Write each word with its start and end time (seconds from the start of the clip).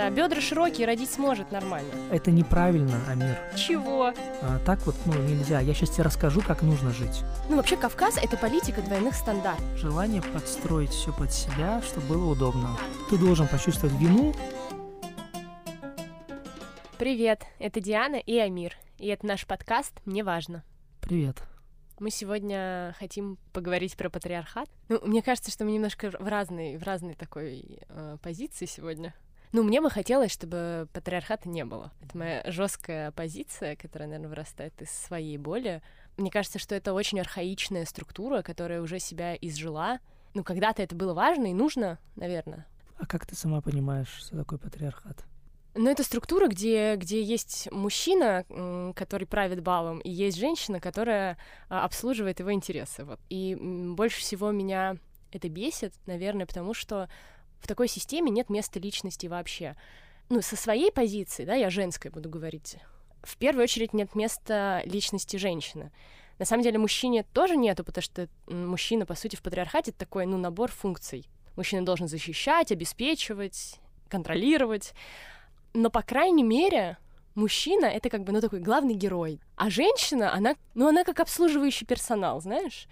Да, 0.00 0.08
бедра 0.08 0.40
широкие, 0.40 0.86
родить 0.86 1.10
сможет 1.10 1.52
нормально. 1.52 1.90
Это 2.10 2.30
неправильно, 2.30 2.98
Амир. 3.06 3.36
Чего? 3.54 4.14
А, 4.40 4.58
так 4.64 4.80
вот, 4.86 4.96
ну, 5.04 5.12
нельзя. 5.12 5.60
Я 5.60 5.74
сейчас 5.74 5.90
тебе 5.90 6.04
расскажу, 6.04 6.40
как 6.40 6.62
нужно 6.62 6.90
жить. 6.90 7.20
Ну, 7.50 7.56
вообще, 7.56 7.76
Кавказ— 7.76 8.16
это 8.22 8.38
политика 8.38 8.80
двойных 8.80 9.14
стандартов. 9.14 9.62
Желание 9.76 10.22
подстроить 10.22 10.88
все 10.88 11.12
под 11.12 11.30
себя, 11.34 11.82
чтобы 11.82 12.06
было 12.06 12.32
удобно. 12.32 12.78
Ты 13.10 13.18
должен 13.18 13.46
почувствовать 13.46 13.94
вину. 14.00 14.34
Привет, 16.98 17.42
это 17.58 17.82
Диана 17.82 18.16
и 18.16 18.38
Амир. 18.38 18.78
И 18.96 19.06
это 19.06 19.26
наш 19.26 19.46
подкаст 19.46 20.00
«Мне 20.06 20.24
важно». 20.24 20.64
Привет. 21.02 21.42
Мы 21.98 22.10
сегодня 22.10 22.96
хотим 22.98 23.36
поговорить 23.52 23.98
про 23.98 24.08
патриархат. 24.08 24.70
Ну, 24.88 24.98
мне 25.06 25.20
кажется, 25.20 25.50
что 25.50 25.66
мы 25.66 25.72
немножко 25.72 26.10
в 26.10 26.26
разной, 26.26 26.78
в 26.78 26.84
разной 26.84 27.16
такой 27.16 27.82
э, 27.86 28.16
позиции 28.22 28.64
сегодня. 28.64 29.14
Ну, 29.52 29.64
мне 29.64 29.80
бы 29.80 29.90
хотелось, 29.90 30.30
чтобы 30.30 30.88
патриархата 30.92 31.48
не 31.48 31.64
было. 31.64 31.92
Это 32.02 32.16
моя 32.16 32.42
жесткая 32.46 33.10
позиция, 33.10 33.74
которая, 33.74 34.08
наверное, 34.08 34.28
вырастает 34.28 34.80
из 34.80 34.90
своей 34.90 35.38
боли. 35.38 35.82
Мне 36.16 36.30
кажется, 36.30 36.58
что 36.58 36.74
это 36.74 36.92
очень 36.92 37.18
архаичная 37.18 37.84
структура, 37.84 38.42
которая 38.42 38.80
уже 38.80 39.00
себя 39.00 39.34
изжила. 39.34 39.98
Ну, 40.34 40.44
когда-то 40.44 40.82
это 40.82 40.94
было 40.94 41.14
важно 41.14 41.50
и 41.50 41.54
нужно, 41.54 41.98
наверное. 42.14 42.66
А 42.96 43.06
как 43.06 43.26
ты 43.26 43.34
сама 43.34 43.60
понимаешь, 43.60 44.08
что 44.08 44.36
такое 44.36 44.58
патриархат? 44.58 45.24
Ну, 45.74 45.88
это 45.88 46.02
структура, 46.02 46.48
где, 46.48 46.96
где 46.96 47.22
есть 47.22 47.70
мужчина, 47.70 48.44
который 48.94 49.26
правит 49.26 49.62
балом, 49.62 50.00
и 50.00 50.10
есть 50.10 50.36
женщина, 50.36 50.80
которая 50.80 51.38
а, 51.68 51.84
обслуживает 51.84 52.40
его 52.40 52.52
интересы. 52.52 53.04
Вот. 53.04 53.20
И 53.30 53.56
больше 53.56 54.20
всего 54.20 54.50
меня 54.50 54.96
это 55.32 55.48
бесит, 55.48 55.94
наверное, 56.06 56.46
потому 56.46 56.74
что 56.74 57.08
в 57.60 57.66
такой 57.66 57.88
системе 57.88 58.30
нет 58.30 58.50
места 58.50 58.78
личности 58.78 59.26
вообще. 59.26 59.76
Ну, 60.28 60.42
со 60.42 60.56
своей 60.56 60.92
позиции, 60.92 61.44
да, 61.44 61.54
я 61.54 61.70
женской 61.70 62.10
буду 62.10 62.28
говорить, 62.28 62.76
в 63.22 63.36
первую 63.36 63.64
очередь 63.64 63.92
нет 63.92 64.14
места 64.14 64.82
личности 64.84 65.36
женщины. 65.36 65.92
На 66.38 66.46
самом 66.46 66.62
деле 66.62 66.78
мужчине 66.78 67.24
тоже 67.34 67.56
нету, 67.56 67.84
потому 67.84 68.02
что 68.02 68.28
мужчина, 68.46 69.04
по 69.04 69.14
сути, 69.14 69.36
в 69.36 69.42
патриархате 69.42 69.92
такой, 69.92 70.26
ну, 70.26 70.38
набор 70.38 70.70
функций. 70.70 71.28
Мужчина 71.56 71.84
должен 71.84 72.08
защищать, 72.08 72.72
обеспечивать, 72.72 73.76
контролировать 74.08 74.94
но, 75.74 75.90
по 75.90 76.02
крайней 76.02 76.42
мере, 76.42 76.98
мужчина— 77.34 77.84
это 77.86 78.10
как 78.10 78.24
бы, 78.24 78.32
ну, 78.32 78.40
такой 78.40 78.60
главный 78.60 78.94
герой. 78.94 79.40
А 79.56 79.70
женщина, 79.70 80.32
она, 80.32 80.56
ну, 80.74 80.88
она 80.88 81.04
как 81.04 81.20
обслуживающий 81.20 81.86
персонал, 81.86 82.40
знаешь? 82.40 82.86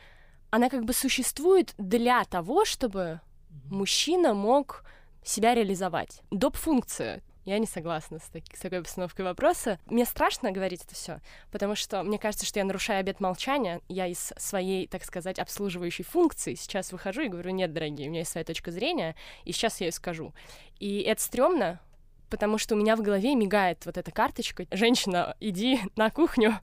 Она 0.51 0.71
как 0.71 0.85
бы 0.85 0.93
существует 0.93 1.75
для 1.77 2.25
того, 2.25 2.65
чтобы 2.65 3.21
мужчина 3.71 4.35
мог 4.35 4.85
себя 5.25 5.55
реализовать. 5.55 6.23
Доп-функция. 6.31 7.23
Я 7.45 7.59
не 7.59 7.67
согласна 7.67 8.19
с, 8.19 8.25
таки, 8.25 8.55
с 8.55 8.61
такой 8.61 8.83
постановкой 8.83 9.25
вопроса. 9.25 9.79
Мне 9.87 10.05
страшно 10.05 10.53
говорить 10.53 10.85
это 10.85 10.95
все, 10.95 11.21
потому 11.51 11.77
что 11.77 12.03
мне 12.03 12.19
кажется, 12.19 12.45
что 12.45 12.59
я 12.59 12.65
нарушаю 12.67 13.01
обет 13.01 13.21
молчания. 13.21 13.81
Я 13.89 14.07
из 14.07 14.35
своей, 14.37 14.87
так 14.87 15.03
сказать, 15.03 15.39
обслуживающей 15.39 16.05
функции 16.05 16.55
сейчас 16.55 16.93
выхожу 16.93 17.23
и 17.23 17.29
говорю, 17.29 17.53
нет, 17.53 17.73
дорогие, 17.73 18.09
у 18.09 18.11
меня 18.11 18.21
есть 18.21 18.33
своя 18.33 18.45
точка 18.45 18.71
зрения, 18.71 19.17
и 19.45 19.53
сейчас 19.53 19.81
я 19.81 19.87
ее 19.87 19.93
скажу. 19.93 20.35
И 20.79 21.01
это 21.01 21.23
стрёмно, 21.23 21.81
потому 22.29 22.59
что 22.59 22.75
у 22.75 22.79
меня 22.79 22.97
в 22.97 23.01
голове 23.01 23.35
мигает 23.35 23.85
вот 23.87 23.97
эта 23.97 24.11
карточка. 24.11 24.67
Женщина, 24.71 25.35
иди 25.41 25.81
на 25.97 26.11
кухню. 26.11 26.59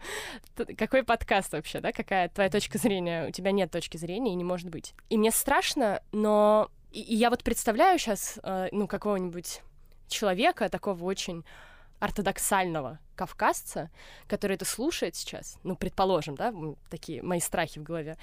Какой 0.78 1.02
подкаст 1.02 1.54
вообще, 1.54 1.80
да? 1.80 1.92
Какая 1.92 2.30
твоя 2.30 2.52
точка 2.52 2.78
зрения? 2.78 3.28
У 3.28 3.32
тебя 3.32 3.52
нет 3.52 3.72
точки 3.72 3.98
зрения 3.98 4.34
и 4.34 4.36
не 4.36 4.44
может 4.44 4.70
быть. 4.70 4.94
И 5.10 5.18
мне 5.18 5.32
страшно, 5.32 6.02
но... 6.12 6.70
И, 6.96 7.02
и 7.02 7.16
я 7.16 7.30
вот 7.30 7.44
представляю 7.44 8.00
сейчас, 8.00 8.40
э, 8.42 8.70
ну, 8.72 8.88
какого-нибудь 8.88 9.62
человека, 10.08 10.70
такого 10.70 11.04
очень 11.04 11.44
ортодоксального 12.00 13.00
кавказца, 13.16 13.92
который 14.28 14.56
это 14.56 14.64
слушает 14.64 15.16
сейчас, 15.16 15.58
ну, 15.64 15.76
предположим, 15.76 16.36
да, 16.36 16.54
такие 16.90 17.22
мои 17.22 17.42
страхи 17.42 17.80
в 17.80 17.84
голове, 17.84 18.18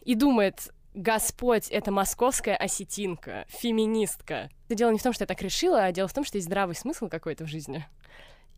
и 0.00 0.14
думает, 0.14 0.72
Господь— 0.94 1.68
это 1.70 1.90
московская 1.90 2.56
осетинка, 2.56 3.44
феминистка. 3.48 4.48
Дело 4.70 4.90
не 4.90 4.98
в 4.98 5.02
том, 5.02 5.12
что 5.12 5.24
я 5.24 5.26
так 5.26 5.42
решила, 5.42 5.84
а 5.84 5.92
дело 5.92 6.08
в 6.08 6.14
том, 6.14 6.24
что 6.24 6.38
есть 6.38 6.46
здравый 6.46 6.74
смысл 6.74 7.08
какой-то 7.08 7.44
в 7.44 7.48
жизни. 7.48 7.86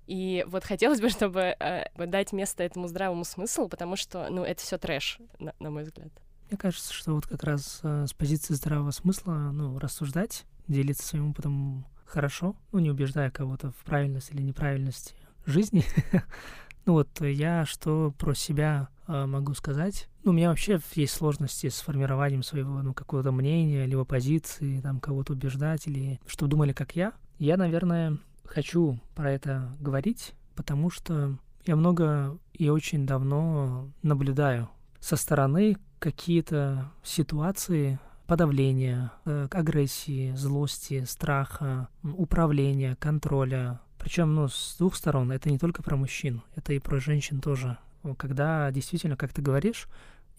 И 0.06 0.44
вот 0.46 0.62
хотелось 0.62 1.00
бы, 1.00 1.08
чтобы 1.08 1.56
э, 1.58 1.86
дать 1.96 2.32
место 2.32 2.62
этому 2.62 2.86
здравому 2.86 3.24
смыслу, 3.24 3.68
потому 3.68 3.96
что, 3.96 4.28
ну, 4.30 4.44
это 4.44 4.62
все 4.62 4.78
трэш, 4.78 5.18
на, 5.40 5.52
на 5.58 5.70
мой 5.70 5.82
взгляд. 5.82 6.12
Мне 6.50 6.58
кажется, 6.58 6.92
что 6.92 7.14
вот 7.14 7.28
как 7.28 7.44
раз 7.44 7.78
э, 7.84 8.06
с 8.08 8.12
позиции 8.12 8.54
здравого 8.54 8.90
смысла, 8.90 9.52
ну, 9.52 9.78
рассуждать, 9.78 10.46
делиться 10.66 11.06
своим 11.06 11.30
опытом 11.30 11.86
хорошо, 12.04 12.56
ну, 12.72 12.80
не 12.80 12.90
убеждая 12.90 13.30
кого-то 13.30 13.70
в 13.70 13.84
правильности 13.84 14.32
или 14.32 14.42
неправильности 14.42 15.14
жизни. 15.46 15.84
ну 16.86 16.94
вот 16.94 17.20
я 17.20 17.64
что 17.66 18.12
про 18.18 18.34
себя 18.34 18.88
э, 19.06 19.26
могу 19.26 19.54
сказать? 19.54 20.08
Ну, 20.24 20.32
у 20.32 20.34
меня 20.34 20.48
вообще 20.48 20.80
есть 20.94 21.12
сложности 21.12 21.68
с 21.68 21.82
формированием 21.82 22.42
своего, 22.42 22.82
ну, 22.82 22.94
какого-то 22.94 23.30
мнения, 23.30 23.86
либо 23.86 24.04
позиции, 24.04 24.80
там, 24.80 24.98
кого-то 24.98 25.34
убеждать, 25.34 25.86
или 25.86 26.20
что 26.26 26.48
думали, 26.48 26.72
как 26.72 26.96
я. 26.96 27.12
Я, 27.38 27.58
наверное, 27.58 28.18
хочу 28.44 28.98
про 29.14 29.30
это 29.30 29.70
говорить, 29.78 30.34
потому 30.56 30.90
что 30.90 31.38
я 31.64 31.76
много 31.76 32.38
и 32.54 32.70
очень 32.70 33.06
давно 33.06 33.88
наблюдаю 34.02 34.68
со 34.98 35.14
стороны 35.14 35.76
какие-то 36.00 36.90
ситуации 37.04 38.00
подавления, 38.26 39.12
э, 39.24 39.46
агрессии, 39.52 40.32
злости, 40.34 41.04
страха, 41.04 41.88
управления, 42.02 42.96
контроля. 42.96 43.80
Причем, 43.98 44.34
ну, 44.34 44.48
с 44.48 44.76
двух 44.78 44.96
сторон. 44.96 45.30
Это 45.30 45.50
не 45.50 45.58
только 45.58 45.82
про 45.82 45.96
мужчин, 45.96 46.42
это 46.56 46.72
и 46.72 46.80
про 46.80 46.98
женщин 46.98 47.40
тоже 47.40 47.78
когда 48.16 48.70
действительно, 48.70 49.16
как 49.16 49.32
ты 49.32 49.42
говоришь, 49.42 49.88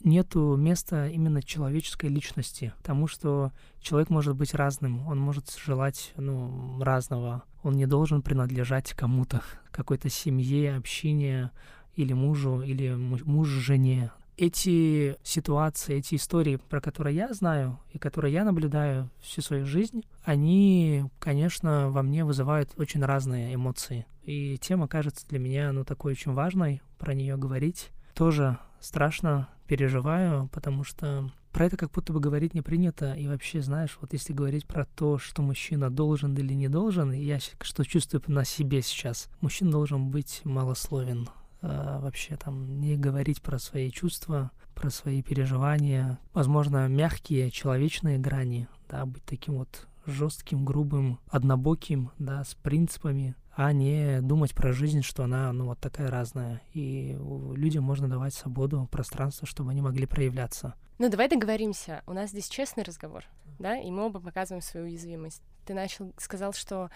нету 0.04 0.56
места 0.56 1.08
именно 1.08 1.44
человеческой 1.44 2.08
личности, 2.08 2.74
потому 2.78 3.08
что 3.08 3.52
человек 3.82 4.10
может 4.10 4.36
быть 4.36 4.54
разным, 4.54 5.08
он 5.08 5.20
может 5.20 5.56
желать 5.64 6.14
ну, 6.18 6.82
разного, 6.82 7.44
он 7.62 7.74
не 7.74 7.86
должен 7.86 8.22
принадлежать 8.22 8.94
кому-то, 8.94 9.42
какой-то 9.72 10.10
семье, 10.10 10.76
общине 10.76 11.52
или 11.96 12.14
мужу, 12.14 12.62
или 12.62 12.94
муж 12.96 13.50
жене 13.50 14.12
эти 14.42 15.18
ситуации, 15.22 15.98
эти 15.98 16.16
истории, 16.16 16.56
про 16.56 16.82
которые 16.82 17.16
я 17.16 17.32
знаю 17.32 17.80
и 17.92 18.00
которые 18.00 18.34
я 18.34 18.44
наблюдаю 18.44 19.08
всю 19.22 19.42
свою 19.42 19.68
жизнь, 19.68 20.04
они, 20.24 21.06
конечно, 21.20 21.92
во 21.92 22.02
мне 22.02 22.26
вызывают 22.26 22.72
очень 22.78 23.06
разные 23.06 23.54
эмоции. 23.54 24.08
И 24.24 24.58
тема 24.58 24.88
кажется 24.88 25.28
для 25.28 25.38
меня, 25.38 25.72
ну, 25.72 25.86
такой 25.86 26.14
очень 26.14 26.34
важной, 26.34 26.82
про 26.98 27.14
нее 27.14 27.38
говорить. 27.38 27.92
Тоже 28.16 28.58
страшно 28.80 29.48
переживаю, 29.68 30.50
потому 30.52 30.84
что 30.84 31.32
про 31.52 31.66
это 31.66 31.78
как 31.78 31.92
будто 31.92 32.12
бы 32.12 32.20
говорить 32.20 32.56
не 32.56 32.62
принято. 32.62 33.14
И 33.14 33.28
вообще, 33.28 33.62
знаешь, 33.62 33.96
вот 34.02 34.12
если 34.14 34.34
говорить 34.34 34.66
про 34.66 34.86
то, 34.86 35.20
что 35.20 35.44
мужчина 35.44 35.92
должен 35.92 36.34
или 36.34 36.54
не 36.54 36.68
должен, 36.68 37.12
я 37.12 37.38
что 37.40 37.84
чувствую 37.84 38.24
на 38.26 38.44
себе 38.44 38.82
сейчас. 38.82 39.30
Мужчина 39.40 39.70
должен 39.70 40.10
быть 40.10 40.42
малословен, 40.46 41.30
вообще 41.62 42.38
там 42.38 42.80
не 42.80 42.98
говорить 42.98 43.42
про 43.42 43.60
свои 43.60 43.92
чувства, 43.92 44.52
про 44.74 44.90
свои 44.90 45.22
переживания, 45.22 46.20
возможно, 46.34 46.88
мягкие 46.88 47.52
человечные 47.52 48.18
грани, 48.18 48.68
да, 48.90 49.06
быть 49.06 49.24
таким 49.26 49.56
вот 49.56 49.88
жестким, 50.06 50.66
грубым, 50.66 51.20
однобоким, 51.28 52.12
да, 52.18 52.44
с 52.44 52.56
принципами, 52.56 53.36
а 53.56 53.72
не 53.74 54.22
думать 54.22 54.56
про 54.56 54.74
жизнь, 54.74 55.04
что 55.04 55.24
она, 55.24 55.52
ну, 55.54 55.66
вот 55.66 55.80
такая 55.80 56.10
разная. 56.10 56.62
И 56.74 57.16
людям 57.56 57.84
можно 57.84 58.08
давать 58.08 58.34
свободу, 58.34 58.88
пространство, 58.92 59.46
чтобы 59.46 59.72
они 59.72 59.82
могли 59.82 60.06
проявляться. 60.06 60.74
Ну, 60.98 61.10
давай 61.10 61.30
договоримся. 61.30 62.02
У 62.08 62.14
нас 62.14 62.32
здесь 62.32 62.50
честный 62.50 62.84
разговор, 62.84 63.26
да, 63.60 63.78
и 63.78 63.92
мы 63.92 64.06
оба 64.06 64.20
показываем 64.20 64.62
свою 64.62 64.88
уязвимость. 64.88 65.44
Ты 65.66 65.74
начал, 65.74 66.12
сказал, 66.18 66.54
что 66.54 66.90
Э, 66.90 66.96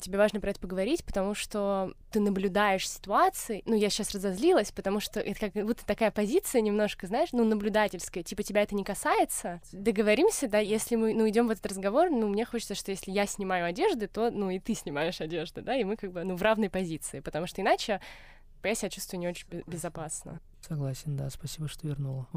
тебе 0.00 0.18
важно 0.18 0.40
про 0.40 0.50
это 0.50 0.60
поговорить, 0.60 1.04
потому 1.04 1.34
что 1.34 1.92
ты 2.10 2.20
наблюдаешь 2.20 2.88
ситуации. 2.88 3.62
Ну, 3.66 3.74
я 3.74 3.90
сейчас 3.90 4.12
разозлилась, 4.12 4.72
потому 4.72 5.00
что 5.00 5.20
это 5.20 5.50
как 5.50 5.64
будто 5.64 5.86
такая 5.86 6.10
позиция 6.10 6.60
немножко, 6.60 7.06
знаешь, 7.06 7.30
ну, 7.32 7.44
наблюдательская. 7.44 8.22
Типа, 8.22 8.42
тебя 8.42 8.62
это 8.62 8.74
не 8.74 8.84
касается. 8.84 9.60
Договоримся, 9.72 10.48
да, 10.48 10.58
если 10.58 10.96
мы, 10.96 11.14
ну, 11.14 11.28
идем 11.28 11.48
в 11.48 11.50
этот 11.50 11.66
разговор, 11.66 12.10
ну, 12.10 12.28
мне 12.28 12.44
хочется, 12.44 12.74
что 12.74 12.90
если 12.90 13.10
я 13.10 13.26
снимаю 13.26 13.66
одежды, 13.66 14.08
то, 14.08 14.30
ну, 14.30 14.50
и 14.50 14.58
ты 14.58 14.74
снимаешь 14.74 15.20
одежды, 15.20 15.62
да, 15.62 15.76
и 15.76 15.84
мы 15.84 15.96
как 15.96 16.12
бы, 16.12 16.24
ну, 16.24 16.36
в 16.36 16.42
равной 16.42 16.70
позиции, 16.70 17.20
потому 17.20 17.46
что 17.46 17.60
иначе 17.62 18.00
я 18.62 18.74
себя 18.74 18.90
чувствую 18.90 19.20
не 19.20 19.28
очень 19.28 19.46
безопасно. 19.66 20.40
Согласен, 20.66 21.16
да, 21.16 21.28
спасибо, 21.28 21.68
что 21.68 21.88
вернула. 21.88 22.28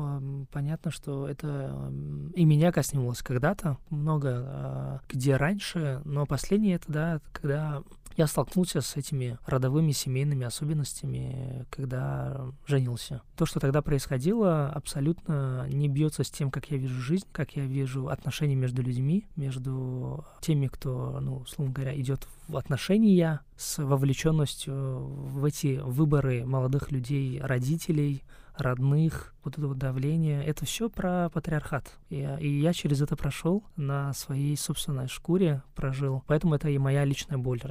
Понятно, 0.51 0.89
что 0.89 1.27
это 1.27 1.91
и 2.33 2.43
меня 2.43 2.71
коснулось 2.71 3.21
когда-то, 3.21 3.77
много 3.89 4.29
а, 4.33 4.99
где 5.07 5.35
раньше, 5.35 6.01
но 6.05 6.25
последнее 6.25 6.75
это, 6.75 6.91
да, 6.91 7.21
когда 7.31 7.83
я 8.17 8.27
столкнулся 8.27 8.81
с 8.81 8.95
этими 8.95 9.37
родовыми 9.45 9.91
семейными 9.91 10.45
особенностями, 10.45 11.65
когда 11.69 12.47
женился. 12.65 13.21
То, 13.35 13.45
что 13.45 13.59
тогда 13.59 13.81
происходило, 13.81 14.69
абсолютно 14.69 15.67
не 15.69 15.89
бьется 15.89 16.23
с 16.23 16.31
тем, 16.31 16.49
как 16.49 16.71
я 16.71 16.77
вижу 16.77 16.99
жизнь, 17.01 17.25
как 17.31 17.55
я 17.57 17.65
вижу 17.65 18.07
отношения 18.07 18.55
между 18.55 18.81
людьми, 18.81 19.25
между 19.35 20.25
теми, 20.39 20.67
кто, 20.67 21.19
ну, 21.21 21.37
условно 21.39 21.73
говоря, 21.73 21.99
идет 21.99 22.27
в 22.47 22.57
отношения 22.57 23.41
с 23.57 23.83
вовлеченностью 23.83 24.73
в 24.73 25.43
эти 25.43 25.79
выборы 25.83 26.45
молодых 26.45 26.91
людей, 26.91 27.41
родителей, 27.41 28.14
родных, 28.57 29.33
вот 29.43 29.57
это 29.57 29.67
вот 29.67 29.77
давление, 29.77 30.43
это 30.43 30.65
все 30.65 30.89
про 30.89 31.29
патриархат. 31.29 31.91
И, 32.09 32.27
и 32.39 32.59
я 32.61 32.73
через 32.73 33.01
это 33.01 33.15
прошел 33.15 33.63
на 33.75 34.13
своей 34.13 34.55
собственной 34.55 35.07
шкуре, 35.07 35.61
прожил. 35.75 36.23
Поэтому 36.27 36.55
это 36.55 36.69
и 36.69 36.77
моя 36.77 37.03
личная 37.03 37.37
боль. 37.37 37.61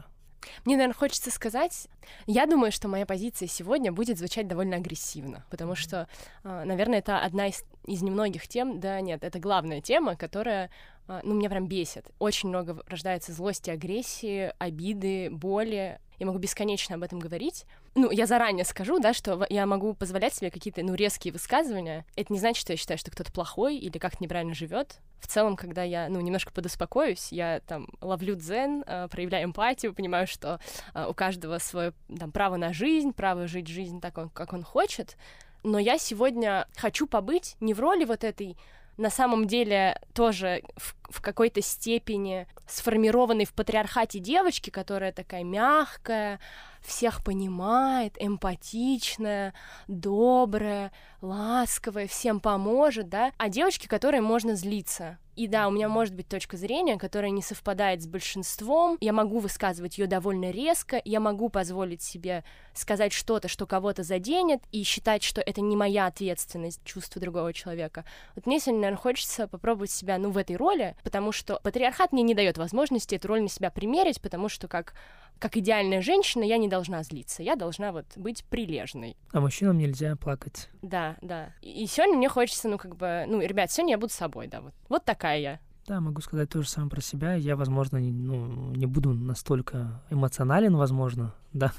Мне, 0.65 0.77
наверное, 0.77 0.95
хочется 0.95 1.31
сказать, 1.31 1.89
я 2.27 2.47
думаю, 2.47 2.73
что 2.73 2.89
моя 2.89 3.07
позиция 3.07 3.49
сегодня 3.49 3.93
будет 3.93 4.19
звучать 4.19 4.47
довольно 4.47 4.77
агрессивно, 4.77 5.45
потому 5.51 5.75
что, 5.75 6.09
а, 6.43 6.65
наверное, 6.65 6.99
это 6.99 7.19
одна 7.19 7.49
из, 7.49 7.65
из 7.87 8.03
немногих 8.03 8.47
тем, 8.47 8.81
да 8.81 9.01
нет, 9.01 9.25
это 9.25 9.39
главная 9.39 9.81
тема, 9.81 10.17
которая, 10.17 10.71
а, 11.07 11.21
ну, 11.23 11.35
меня 11.35 11.49
прям 11.49 11.67
бесит. 11.67 12.11
Очень 12.19 12.51
много 12.51 12.83
рождается 12.87 13.33
злости, 13.33 13.71
агрессии, 13.71 14.53
обиды, 14.59 15.31
боли, 15.31 15.99
я 16.19 16.27
могу 16.27 16.39
бесконечно 16.39 16.95
об 16.95 17.03
этом 17.03 17.19
говорить. 17.19 17.65
Ну, 17.97 18.11
я 18.11 18.27
заранее 18.27 18.65
скажу, 18.65 18.99
да, 18.99 19.13
что 19.13 19.47
я 19.49 19.67
могу 19.67 19.95
позволять 19.95 20.35
себе 20.35 20.51
какие-то, 20.51 20.83
ну, 20.83 20.95
резкие 20.95 21.33
высказывания. 21.33 22.05
Это 22.17 22.33
не 22.33 22.41
значит, 22.41 22.61
что 22.61 22.73
я 22.73 22.77
считаю, 22.77 22.99
что 22.99 23.13
кто-то 23.13 23.31
плохой 23.33 23.77
или 23.77 23.99
как-то 23.99 24.19
неправильно 24.21 24.55
живет. 24.55 24.99
В 25.21 25.29
целом, 25.29 25.55
когда 25.55 25.85
я, 25.85 26.09
ну, 26.09 26.21
немножко 26.21 26.53
подуспокоюсь, 26.53 27.31
я 27.31 27.61
там 27.61 27.89
ловлю 28.01 28.35
дзен, 28.35 28.83
э, 28.85 29.09
проявляю 29.09 29.47
эмпатию, 29.47 29.95
понимаю, 29.95 30.27
что 30.27 30.59
э, 30.93 31.07
у 31.09 31.15
каждого 31.15 31.59
свое 31.59 31.93
там 32.19 32.33
право 32.33 32.57
на 32.57 32.73
жизнь, 32.73 33.13
право 33.13 33.47
жить 33.47 33.69
жизнь 33.69 34.01
так, 34.01 34.15
как 34.33 34.53
он 34.53 34.65
хочет. 34.65 35.17
Но 35.63 35.79
я 35.79 35.97
сегодня 35.97 36.67
хочу 36.77 37.07
побыть 37.07 37.57
не 37.61 37.75
в 37.75 37.81
роли 37.81 38.05
вот 38.05 38.25
этой 38.25 38.57
на 38.97 39.11
самом 39.11 39.47
деле 39.47 40.01
тоже 40.13 40.63
в, 40.77 40.95
в 41.11 41.21
какой-то 41.21 41.61
степени 41.63 42.47
сформированной 42.67 43.45
в 43.45 43.53
патриархате 43.53 44.21
девочки, 44.21 44.71
которая 44.71 45.13
такая 45.13 45.43
мягкая, 45.43 46.39
всех 46.85 47.25
понимает, 47.25 48.17
эмпатичная, 48.19 49.55
добрая, 49.89 50.93
ласковая, 51.21 52.07
всем 52.07 52.41
поможет, 52.41 53.09
да, 53.09 53.33
а 53.39 53.49
девочки, 53.49 53.87
которые 53.87 54.21
можно 54.21 54.55
злиться. 54.55 55.19
И 55.37 55.49
да, 55.49 55.67
у 55.67 55.73
меня 55.73 55.89
может 55.89 56.15
быть 56.15 56.29
точка 56.29 56.57
зрения, 56.57 56.97
которая 56.97 57.31
не 57.31 57.43
совпадает 57.43 58.03
с 58.03 58.07
большинством. 58.07 58.97
Я 59.01 59.13
могу 59.13 59.41
высказывать 59.41 59.99
ее 59.99 60.07
довольно 60.07 60.51
резко, 60.53 61.03
я 61.05 61.19
могу 61.19 61.49
позволить 61.49 62.03
себе 62.03 62.45
сказать 62.73 63.13
что-то, 63.13 63.49
что 63.49 63.67
кого-то 63.67 64.05
заденет, 64.05 64.63
и 64.71 64.85
считать, 64.85 65.25
что 65.25 65.41
это 65.41 65.61
не 65.61 65.77
моя 65.77 66.07
ответственность, 66.07 66.81
чувство 66.85 67.21
другого 67.21 67.53
человека. 67.53 68.05
Вот 68.37 68.47
мне 68.47 68.61
сегодня, 68.61 68.83
наверное, 68.83 69.01
хочется 69.01 69.49
попробовать 69.49 69.91
себя, 69.91 70.19
ну, 70.19 70.31
в 70.31 70.39
этой 70.39 70.55
роли, 70.55 70.95
потому 71.03 71.33
что 71.33 71.59
патриархат 71.63 72.13
мне 72.13 72.23
не 72.23 72.35
дает 72.35 72.57
возможности 72.57 73.17
эту 73.17 73.29
роль 73.29 73.43
на 73.43 73.49
себя 73.49 73.71
примерить, 73.71 74.21
потому 74.21 74.49
что 74.49 74.69
как 74.69 74.95
как 75.39 75.57
идеальная 75.57 76.01
женщина, 76.01 76.43
я 76.43 76.57
не 76.57 76.69
должна 76.69 77.03
злиться, 77.03 77.43
я 77.43 77.57
должна 77.57 77.93
вот 77.93 78.07
быть 78.17 78.45
прилежной. 78.45 79.17
А 79.33 79.41
мужчинам 79.41 79.79
нельзя 79.79 80.17
плакать. 80.17 80.69
Да, 80.83 81.17
да. 81.21 81.53
И 81.61 81.87
сегодня 81.87 82.17
мне 82.17 82.29
хочется, 82.29 82.69
ну, 82.69 82.79
как 82.79 82.97
бы, 82.97 83.25
ну, 83.27 83.41
ребят, 83.41 83.71
сегодня 83.71 83.95
я 83.95 83.99
буду 83.99 84.13
собой, 84.13 84.47
да, 84.47 84.61
вот. 84.61 84.73
Вот 84.89 85.05
такая 85.05 85.39
я. 85.39 85.61
Да, 85.87 86.01
могу 86.01 86.23
сказать 86.23 86.49
то 86.49 86.63
же 86.63 86.69
самое 86.69 86.91
про 86.91 87.03
себя. 87.03 87.35
Я, 87.35 87.57
возможно, 87.57 87.99
не, 87.99 88.11
ну, 88.11 88.73
не 88.75 88.87
буду 88.87 89.13
настолько 89.13 90.03
эмоционален, 90.09 90.77
возможно, 90.77 91.35
да, 91.53 91.73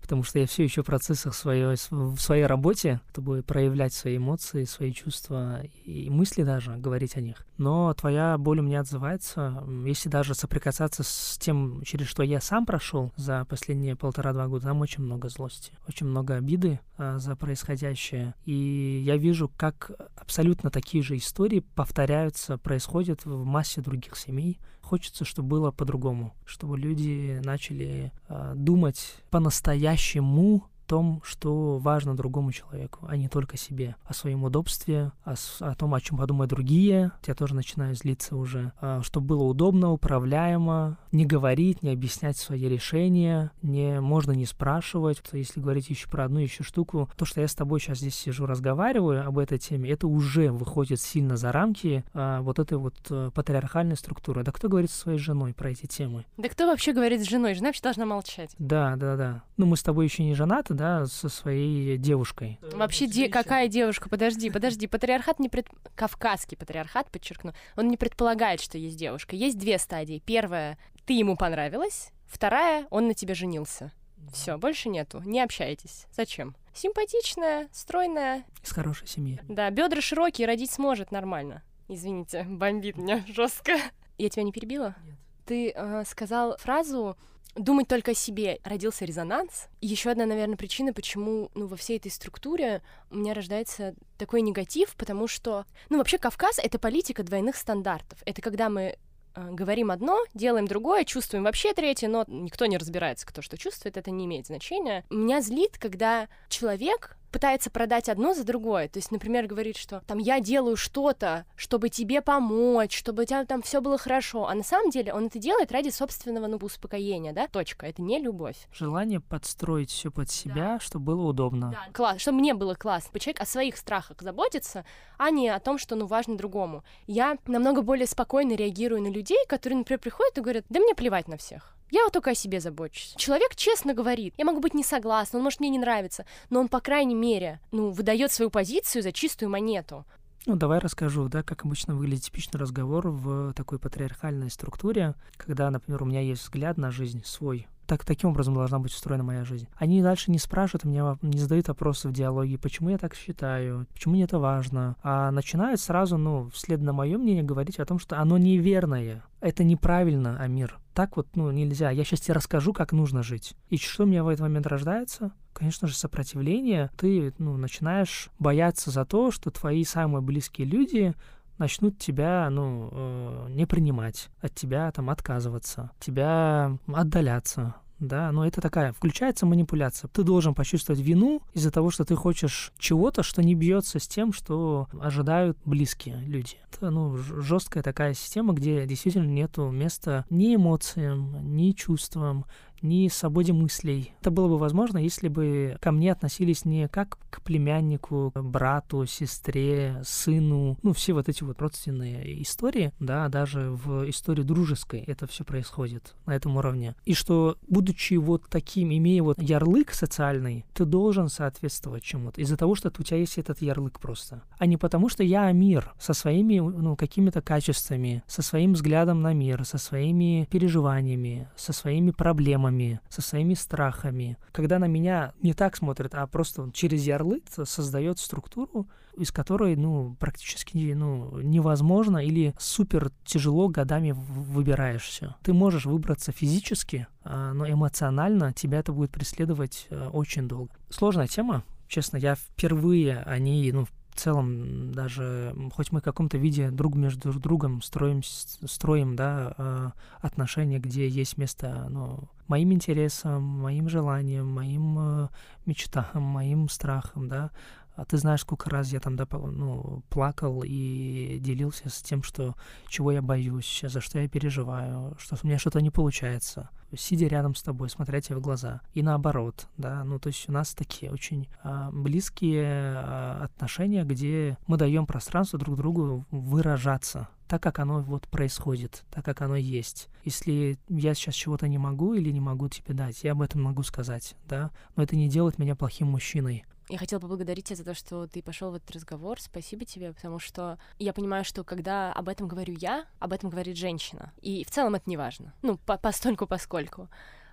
потому 0.00 0.24
что 0.24 0.38
я 0.38 0.46
все 0.46 0.64
еще 0.64 0.82
в 0.82 0.86
процессах 0.86 1.34
своей, 1.34 1.76
в 1.90 2.18
своей 2.18 2.46
работе, 2.46 3.00
чтобы 3.12 3.42
проявлять 3.42 3.92
свои 3.92 4.16
эмоции, 4.16 4.64
свои 4.64 4.92
чувства 4.92 5.62
и 5.84 6.08
мысли 6.08 6.42
даже, 6.42 6.76
говорить 6.76 7.16
о 7.16 7.20
них. 7.20 7.46
Но 7.58 7.92
твоя 7.94 8.38
боль 8.38 8.60
у 8.60 8.62
меня 8.62 8.80
отзывается, 8.80 9.62
если 9.84 10.08
даже 10.08 10.34
соприкасаться 10.34 11.02
с 11.02 11.38
тем, 11.38 11.82
через 11.84 12.06
что 12.06 12.22
я 12.22 12.40
сам 12.40 12.64
прошел 12.64 13.12
за 13.16 13.44
последние 13.44 13.94
полтора-два 13.94 14.48
года, 14.48 14.68
там 14.68 14.80
очень 14.80 15.04
много 15.04 15.28
злости, 15.28 15.72
очень 15.86 16.06
много 16.06 16.36
обиды 16.36 16.80
а, 16.96 17.18
за 17.18 17.36
происходящее. 17.36 18.34
И 18.46 19.02
я 19.04 19.16
вижу, 19.16 19.50
как 19.56 19.90
абсолютно 20.16 20.70
такие 20.70 21.04
же 21.04 21.16
истории 21.16 21.60
повторяются, 21.60 22.58
происходят 22.58 23.24
в 23.24 23.44
массе 23.50 23.82
других 23.82 24.16
семей, 24.16 24.58
Хочется, 24.90 25.24
чтобы 25.24 25.48
было 25.48 25.70
по-другому, 25.70 26.34
чтобы 26.44 26.76
люди 26.76 27.40
начали 27.44 28.10
э, 28.28 28.54
думать 28.56 29.22
по-настоящему 29.30 30.64
том, 30.90 31.22
что 31.24 31.78
важно 31.78 32.16
другому 32.16 32.50
человеку, 32.50 33.06
а 33.08 33.16
не 33.16 33.28
только 33.28 33.56
себе, 33.56 33.94
о 34.04 34.12
своем 34.12 34.42
удобстве, 34.42 35.12
о, 35.22 35.34
о 35.60 35.74
том, 35.76 35.94
о 35.94 36.00
чем 36.00 36.18
подумают 36.18 36.50
другие. 36.50 37.12
Я 37.28 37.34
тоже 37.36 37.54
начинаю 37.54 37.94
злиться 37.94 38.34
уже, 38.34 38.72
а, 38.80 39.00
чтобы 39.02 39.28
было 39.28 39.44
удобно, 39.44 39.92
управляемо, 39.92 40.98
не 41.12 41.26
говорить, 41.26 41.84
не 41.84 41.92
объяснять 41.92 42.36
свои 42.36 42.68
решения, 42.68 43.52
не 43.62 44.00
можно 44.00 44.32
не 44.32 44.46
спрашивать. 44.46 45.22
Если 45.30 45.60
говорить 45.60 45.88
еще 45.90 46.08
про 46.08 46.24
одну 46.24 46.40
еще 46.40 46.64
штуку, 46.64 47.08
то, 47.16 47.24
что 47.24 47.40
я 47.40 47.46
с 47.46 47.54
тобой 47.54 47.78
сейчас 47.78 47.98
здесь 47.98 48.16
сижу, 48.16 48.46
разговариваю 48.46 49.24
об 49.24 49.38
этой 49.38 49.58
теме, 49.58 49.90
это 49.90 50.08
уже 50.08 50.50
выходит 50.50 51.00
сильно 51.00 51.36
за 51.36 51.52
рамки 51.52 52.04
а, 52.14 52.42
вот 52.42 52.58
этой 52.58 52.78
вот 52.78 52.96
а, 53.10 53.30
патриархальной 53.30 53.96
структуры. 53.96 54.42
Да 54.42 54.50
кто 54.50 54.68
говорит 54.68 54.90
со 54.90 54.98
своей 54.98 55.18
женой 55.18 55.54
про 55.54 55.70
эти 55.70 55.86
темы? 55.86 56.24
Да 56.36 56.48
кто 56.48 56.66
вообще 56.66 56.92
говорит 56.92 57.20
с 57.20 57.28
женой? 57.28 57.54
Жена 57.54 57.68
вообще 57.68 57.82
должна 57.82 58.06
молчать. 58.06 58.56
Да, 58.58 58.96
да, 58.96 59.14
да. 59.14 59.42
Ну, 59.56 59.66
мы 59.66 59.76
с 59.76 59.84
тобой 59.84 60.06
еще 60.06 60.24
не 60.24 60.34
женаты, 60.34 60.74
да, 60.80 61.04
со 61.04 61.28
своей 61.28 61.98
девушкой. 61.98 62.58
Вообще, 62.72 63.06
де- 63.06 63.28
какая 63.28 63.68
девушка? 63.68 64.08
Подожди, 64.08 64.48
подожди. 64.48 64.86
Патриархат 64.86 65.38
не 65.38 65.50
пред... 65.50 65.66
Кавказский 65.94 66.56
патриархат, 66.56 67.10
подчеркну, 67.10 67.52
он 67.76 67.88
не 67.88 67.98
предполагает, 67.98 68.62
что 68.62 68.78
есть 68.78 68.96
девушка. 68.96 69.36
Есть 69.36 69.58
две 69.58 69.78
стадии. 69.78 70.22
Первая, 70.24 70.78
ты 71.04 71.12
ему 71.12 71.36
понравилась. 71.36 72.12
Вторая, 72.26 72.86
он 72.88 73.08
на 73.08 73.14
тебя 73.14 73.34
женился. 73.34 73.92
Все, 74.32 74.56
больше 74.56 74.88
нету. 74.88 75.20
Не 75.26 75.42
общайтесь. 75.42 76.06
Зачем? 76.12 76.56
Симпатичная, 76.72 77.68
стройная. 77.72 78.44
Из 78.64 78.72
хорошей 78.72 79.06
семьи. 79.06 79.38
Да, 79.48 79.68
бедра 79.70 80.00
широкие, 80.00 80.46
родить 80.46 80.70
сможет 80.70 81.10
нормально. 81.12 81.62
Извините, 81.88 82.44
бомбит 82.48 82.96
меня 82.96 83.22
жестко. 83.28 83.76
Я 84.16 84.30
тебя 84.30 84.44
не 84.44 84.52
перебила? 84.52 84.96
Нет. 85.04 85.16
Ты 85.44 85.72
э, 85.74 86.04
сказал 86.06 86.56
фразу 86.58 87.18
думать 87.54 87.88
только 87.88 88.12
о 88.12 88.14
себе 88.14 88.60
родился 88.64 89.04
резонанс. 89.04 89.68
Еще 89.80 90.10
одна, 90.10 90.26
наверное, 90.26 90.56
причина, 90.56 90.92
почему 90.92 91.50
ну, 91.54 91.66
во 91.66 91.76
всей 91.76 91.98
этой 91.98 92.10
структуре 92.10 92.82
у 93.10 93.16
меня 93.16 93.34
рождается 93.34 93.94
такой 94.18 94.40
негатив, 94.42 94.94
потому 94.96 95.26
что, 95.28 95.64
ну, 95.88 95.98
вообще 95.98 96.18
Кавказ— 96.18 96.58
это 96.62 96.78
политика 96.78 97.22
двойных 97.22 97.56
стандартов. 97.56 98.18
Это 98.24 98.40
когда 98.42 98.68
мы 98.68 98.96
э, 99.34 99.50
говорим 99.50 99.90
одно, 99.90 100.24
делаем 100.34 100.66
другое, 100.66 101.04
чувствуем 101.04 101.44
вообще 101.44 101.72
третье, 101.74 102.08
но 102.08 102.24
никто 102.28 102.66
не 102.66 102.78
разбирается, 102.78 103.26
кто 103.26 103.42
что 103.42 103.58
чувствует, 103.58 103.96
это 103.96 104.10
не 104.10 104.26
имеет 104.26 104.46
значения. 104.46 105.04
Меня 105.10 105.40
злит, 105.40 105.78
когда 105.78 106.28
человек 106.48 107.16
пытается 107.30 107.70
продать 107.70 108.08
одно 108.08 108.34
за 108.34 108.44
другое. 108.44 108.88
То 108.88 108.98
есть, 108.98 109.10
например, 109.10 109.46
говорит, 109.46 109.76
что 109.76 110.02
там 110.06 110.18
я 110.18 110.40
делаю 110.40 110.76
что-то, 110.76 111.44
чтобы 111.56 111.88
тебе 111.88 112.20
помочь, 112.20 112.96
чтобы 112.96 113.22
у 113.22 113.26
тебя 113.26 113.44
там 113.44 113.62
все 113.62 113.80
было 113.80 113.98
хорошо. 113.98 114.46
А 114.46 114.54
на 114.54 114.62
самом 114.62 114.90
деле 114.90 115.12
он 115.12 115.26
это 115.26 115.38
делает 115.38 115.72
ради 115.72 115.90
собственного 115.90 116.46
ну, 116.46 116.56
успокоения, 116.56 117.32
да? 117.32 117.48
Точка. 117.48 117.86
Это 117.86 118.02
не 118.02 118.18
любовь. 118.18 118.56
Желание 118.72 119.20
подстроить 119.20 119.90
все 119.90 120.10
под 120.10 120.30
себя, 120.30 120.54
да. 120.54 120.80
чтобы 120.80 121.06
было 121.06 121.28
удобно. 121.28 121.70
Да. 121.70 121.92
Класс, 121.92 122.20
чтобы 122.20 122.38
мне 122.38 122.54
было 122.54 122.74
классно. 122.74 123.18
Человек 123.18 123.42
о 123.42 123.46
своих 123.46 123.76
страхах 123.76 124.20
заботится, 124.20 124.84
а 125.18 125.30
не 125.30 125.48
о 125.48 125.60
том, 125.60 125.78
что 125.78 125.96
ну 125.96 126.06
важно 126.06 126.36
другому. 126.36 126.84
Я 127.06 127.38
намного 127.46 127.82
более 127.82 128.06
спокойно 128.06 128.54
реагирую 128.54 129.02
на 129.02 129.08
людей, 129.08 129.44
которые, 129.48 129.78
например, 129.78 130.00
приходят 130.00 130.36
и 130.38 130.40
говорят, 130.40 130.64
да 130.68 130.80
мне 130.80 130.94
плевать 130.94 131.28
на 131.28 131.36
всех. 131.36 131.74
Я 131.90 132.04
вот 132.04 132.12
только 132.12 132.30
о 132.30 132.34
себе 132.34 132.60
забочусь. 132.60 133.14
Человек 133.16 133.54
честно 133.54 133.94
говорит, 133.94 134.34
я 134.38 134.44
могу 134.44 134.60
быть 134.60 134.74
не 134.74 134.84
согласна, 134.84 135.38
он 135.38 135.44
может 135.44 135.60
мне 135.60 135.70
не 135.70 135.78
нравиться, 135.78 136.24
но 136.48 136.60
он, 136.60 136.68
по 136.68 136.80
крайней 136.80 137.14
мере, 137.14 137.60
ну, 137.72 137.90
выдает 137.90 138.32
свою 138.32 138.50
позицию 138.50 139.02
за 139.02 139.12
чистую 139.12 139.50
монету. 139.50 140.04
Ну, 140.46 140.56
давай 140.56 140.78
расскажу, 140.78 141.28
да, 141.28 141.42
как 141.42 141.64
обычно 141.66 141.94
выглядит 141.94 142.24
типичный 142.24 142.58
разговор 142.58 143.08
в 143.08 143.52
такой 143.52 143.78
патриархальной 143.78 144.50
структуре, 144.50 145.14
когда, 145.36 145.70
например, 145.70 146.02
у 146.02 146.06
меня 146.06 146.20
есть 146.20 146.42
взгляд 146.42 146.78
на 146.78 146.90
жизнь 146.90 147.22
свой, 147.24 147.68
так, 147.90 148.04
таким 148.04 148.30
образом 148.30 148.54
должна 148.54 148.78
быть 148.78 148.92
устроена 148.92 149.24
моя 149.24 149.44
жизнь. 149.44 149.66
Они 149.74 150.00
дальше 150.00 150.30
не 150.30 150.38
спрашивают 150.38 150.84
меня, 150.84 151.18
не 151.22 151.40
задают 151.40 151.66
вопросы 151.66 152.08
в 152.08 152.12
диалоге, 152.12 152.56
почему 152.56 152.90
я 152.90 152.98
так 152.98 153.16
считаю, 153.16 153.88
почему 153.92 154.14
мне 154.14 154.22
это 154.22 154.38
важно, 154.38 154.94
а 155.02 155.32
начинают 155.32 155.80
сразу, 155.80 156.16
ну, 156.16 156.48
вслед 156.54 156.80
на 156.80 156.92
мое 156.92 157.18
мнение 157.18 157.42
говорить 157.42 157.80
о 157.80 157.84
том, 157.84 157.98
что 157.98 158.20
оно 158.20 158.38
неверное, 158.38 159.24
это 159.40 159.64
неправильно, 159.64 160.40
Амир. 160.40 160.78
Так 160.94 161.16
вот, 161.16 161.26
ну, 161.34 161.50
нельзя. 161.50 161.90
Я 161.90 162.04
сейчас 162.04 162.20
тебе 162.20 162.34
расскажу, 162.34 162.72
как 162.72 162.92
нужно 162.92 163.24
жить. 163.24 163.56
И 163.70 163.76
что 163.76 164.04
у 164.04 164.06
меня 164.06 164.22
в 164.22 164.28
этот 164.28 164.42
момент 164.42 164.68
рождается? 164.68 165.32
Конечно 165.52 165.88
же, 165.88 165.96
сопротивление. 165.96 166.90
Ты, 166.96 167.34
ну, 167.38 167.56
начинаешь 167.56 168.28
бояться 168.38 168.92
за 168.92 169.04
то, 169.04 169.32
что 169.32 169.50
твои 169.50 169.82
самые 169.82 170.22
близкие 170.22 170.68
люди 170.68 171.14
начнут 171.60 171.98
тебя, 171.98 172.48
ну, 172.50 172.88
э, 172.90 173.46
не 173.50 173.66
принимать, 173.66 174.30
от 174.40 174.54
тебя 174.54 174.90
там 174.90 175.10
отказываться, 175.10 175.90
тебя 176.00 176.76
отдаляться, 176.88 177.76
да, 178.00 178.32
но 178.32 178.46
это 178.46 178.62
такая, 178.62 178.92
включается 178.92 179.44
манипуляция. 179.44 180.08
Ты 180.08 180.22
должен 180.22 180.54
почувствовать 180.54 181.00
вину 181.00 181.42
из-за 181.52 181.70
того, 181.70 181.90
что 181.90 182.04
ты 182.04 182.16
хочешь 182.16 182.72
чего-то, 182.78 183.22
что 183.22 183.42
не 183.42 183.54
бьется 183.54 183.98
с 183.98 184.08
тем, 184.08 184.32
что 184.32 184.88
ожидают 184.98 185.58
близкие 185.66 186.16
люди. 186.24 186.56
Это, 186.72 186.90
ну, 186.90 187.16
жесткая 187.16 187.82
такая 187.82 188.14
система, 188.14 188.54
где 188.54 188.86
действительно 188.86 189.26
нету 189.26 189.70
места 189.70 190.24
ни 190.30 190.54
эмоциям, 190.54 191.54
ни 191.54 191.72
чувствам, 191.72 192.46
ни 192.82 193.08
свободе 193.08 193.52
мыслей. 193.52 194.12
Это 194.20 194.30
было 194.30 194.48
бы 194.48 194.58
возможно, 194.58 194.98
если 194.98 195.28
бы 195.28 195.76
ко 195.80 195.92
мне 195.92 196.12
относились 196.12 196.64
не 196.64 196.88
как 196.88 197.18
к 197.30 197.42
племяннику, 197.42 198.32
брату, 198.34 199.06
сестре, 199.06 200.00
сыну, 200.04 200.78
ну, 200.82 200.92
все 200.92 201.12
вот 201.12 201.28
эти 201.28 201.42
вот 201.42 201.60
родственные 201.60 202.42
истории, 202.42 202.92
да, 203.00 203.28
даже 203.28 203.70
в 203.70 204.08
истории 204.08 204.42
дружеской 204.42 205.00
это 205.00 205.26
все 205.26 205.44
происходит 205.44 206.14
на 206.26 206.34
этом 206.34 206.56
уровне. 206.56 206.94
И 207.04 207.14
что, 207.14 207.56
будучи 207.68 208.14
вот 208.14 208.44
таким, 208.48 208.92
имея 208.92 209.22
вот 209.22 209.40
ярлык 209.40 209.92
социальный, 209.92 210.64
ты 210.74 210.84
должен 210.84 211.28
соответствовать 211.28 212.02
чему-то 212.02 212.40
из-за 212.40 212.56
того, 212.56 212.74
что 212.74 212.92
у 212.98 213.02
тебя 213.02 213.18
есть 213.18 213.38
этот 213.38 213.62
ярлык 213.62 214.00
просто. 214.00 214.42
А 214.58 214.66
не 214.66 214.76
потому, 214.76 215.08
что 215.08 215.22
я 215.22 215.50
мир 215.52 215.92
со 215.98 216.12
своими, 216.12 216.58
ну, 216.58 216.96
какими-то 216.96 217.42
качествами, 217.42 218.22
со 218.26 218.42
своим 218.42 218.72
взглядом 218.72 219.22
на 219.22 219.32
мир, 219.32 219.64
со 219.64 219.78
своими 219.78 220.46
переживаниями, 220.50 221.48
со 221.56 221.72
своими 221.72 222.10
проблемами, 222.10 222.69
проблемами, 222.70 223.00
со 223.08 223.22
своими 223.22 223.54
страхами. 223.54 224.36
Когда 224.52 224.78
на 224.78 224.86
меня 224.86 225.32
не 225.42 225.52
так 225.52 225.76
смотрят, 225.76 226.14
а 226.14 226.26
просто 226.26 226.70
через 226.72 227.04
ярлык 227.04 227.44
создает 227.64 228.18
структуру, 228.18 228.88
из 229.16 229.30
которой, 229.30 229.76
ну, 229.76 230.16
практически, 230.18 230.94
ну, 230.94 231.40
невозможно 231.40 232.18
или 232.18 232.54
супер 232.58 233.10
тяжело 233.24 233.68
годами 233.68 234.12
выбираешься. 234.12 235.36
Ты 235.42 235.52
можешь 235.52 235.86
выбраться 235.86 236.32
физически, 236.32 237.06
а, 237.24 237.52
но 237.52 237.68
эмоционально 237.68 238.52
тебя 238.52 238.78
это 238.78 238.92
будет 238.92 239.10
преследовать 239.10 239.86
э, 239.90 240.08
очень 240.12 240.48
долго. 240.48 240.70
Сложная 240.90 241.26
тема, 241.26 241.64
честно, 241.88 242.18
я 242.18 242.34
впервые 242.34 243.18
о 243.18 243.38
ней, 243.38 243.72
ну, 243.72 243.86
целом 244.20 244.92
даже, 244.92 245.54
хоть 245.72 245.92
мы 245.92 246.00
в 246.00 246.04
каком-то 246.04 246.38
виде 246.38 246.70
друг 246.70 246.94
между 246.94 247.32
другом 247.32 247.82
строим, 247.82 248.22
строим 248.22 249.16
да, 249.16 249.54
а, 249.56 249.92
отношения, 250.20 250.78
где 250.78 251.08
есть 251.08 251.38
место 251.38 251.86
ну, 251.90 252.28
моим 252.46 252.72
интересам, 252.72 253.42
моим 253.42 253.88
желаниям, 253.88 254.46
моим 254.46 254.98
э, 254.98 255.28
мечтам, 255.66 256.22
моим 256.22 256.68
страхам, 256.68 257.28
да, 257.28 257.50
а 257.96 258.04
ты 258.04 258.16
знаешь, 258.16 258.40
сколько 258.40 258.70
раз 258.70 258.92
я 258.92 259.00
там 259.00 259.16
да, 259.16 259.26
ну, 259.30 260.02
плакал 260.08 260.62
и 260.64 261.38
делился 261.40 261.88
с 261.88 262.00
тем, 262.02 262.22
что 262.22 262.54
чего 262.88 263.12
я 263.12 263.22
боюсь, 263.22 263.84
за 263.86 264.00
что 264.00 264.18
я 264.18 264.28
переживаю, 264.28 265.14
что 265.18 265.36
у 265.42 265.46
меня 265.46 265.58
что-то 265.58 265.80
не 265.80 265.90
получается, 265.90 266.70
сидя 266.96 267.26
рядом 267.26 267.54
с 267.54 267.62
тобой, 267.62 267.90
смотря 267.90 268.20
тебе 268.20 268.36
в 268.36 268.40
глаза. 268.40 268.80
И 268.94 269.02
наоборот, 269.02 269.66
да, 269.76 270.04
ну 270.04 270.18
то 270.18 270.28
есть 270.28 270.48
у 270.48 270.52
нас 270.52 270.74
такие 270.74 271.12
очень 271.12 271.48
а, 271.62 271.90
близкие 271.92 272.94
а, 272.96 273.42
отношения, 273.44 274.04
где 274.04 274.58
мы 274.66 274.76
даем 274.76 275.06
пространство 275.06 275.58
друг 275.58 275.76
другу 275.76 276.26
выражаться 276.30 277.28
так, 277.50 277.60
как 277.60 277.80
оно 277.80 278.00
вот 278.00 278.28
происходит, 278.28 279.02
так, 279.10 279.24
как 279.24 279.42
оно 279.42 279.56
есть. 279.56 280.08
Если 280.24 280.78
я 280.88 281.14
сейчас 281.14 281.34
чего-то 281.34 281.66
не 281.66 281.78
могу 281.78 282.14
или 282.14 282.30
не 282.30 282.40
могу 282.40 282.68
тебе 282.68 282.94
дать, 282.94 283.24
я 283.24 283.32
об 283.32 283.42
этом 283.42 283.60
могу 283.60 283.82
сказать, 283.82 284.36
да, 284.48 284.70
но 284.94 285.02
это 285.02 285.16
не 285.16 285.28
делает 285.28 285.58
меня 285.58 285.74
плохим 285.74 286.06
мужчиной. 286.06 286.64
Я 286.90 286.98
хотела 286.98 287.20
поблагодарить 287.20 287.66
тебя 287.66 287.76
за 287.76 287.84
то, 287.84 287.94
что 287.94 288.26
ты 288.26 288.42
пошел 288.42 288.72
в 288.72 288.74
этот 288.74 288.90
разговор. 288.90 289.40
Спасибо 289.40 289.84
тебе, 289.84 290.12
потому 290.12 290.40
что 290.40 290.76
я 290.98 291.12
понимаю, 291.12 291.44
что 291.44 291.62
когда 291.62 292.12
об 292.12 292.28
этом 292.28 292.48
говорю 292.48 292.74
я, 292.76 293.06
об 293.20 293.32
этом 293.32 293.48
говорит 293.48 293.76
женщина. 293.76 294.32
И 294.42 294.64
в 294.64 294.70
целом 294.70 294.96
это 294.96 295.08
не 295.08 295.16
важно. 295.16 295.54
Ну, 295.62 295.78
по 295.78 295.96
постольку 295.96 296.48
поскольку. 296.48 297.08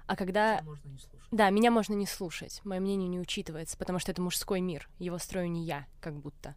А 0.07 0.15
когда... 0.15 0.61
Да, 1.29 1.51
меня 1.51 1.69
можно 1.69 1.93
не 1.93 2.07
слушать. 2.07 2.61
Мое 2.63 2.79
мнение 2.79 3.07
не 3.07 3.19
учитывается, 3.19 3.77
потому 3.77 3.99
что 3.99 4.11
это 4.11 4.23
мужской 4.23 4.59
мир. 4.59 4.89
Его 4.97 5.19
строю 5.19 5.51
не 5.51 5.65
я, 5.65 5.85
как 6.01 6.15
будто. 6.15 6.55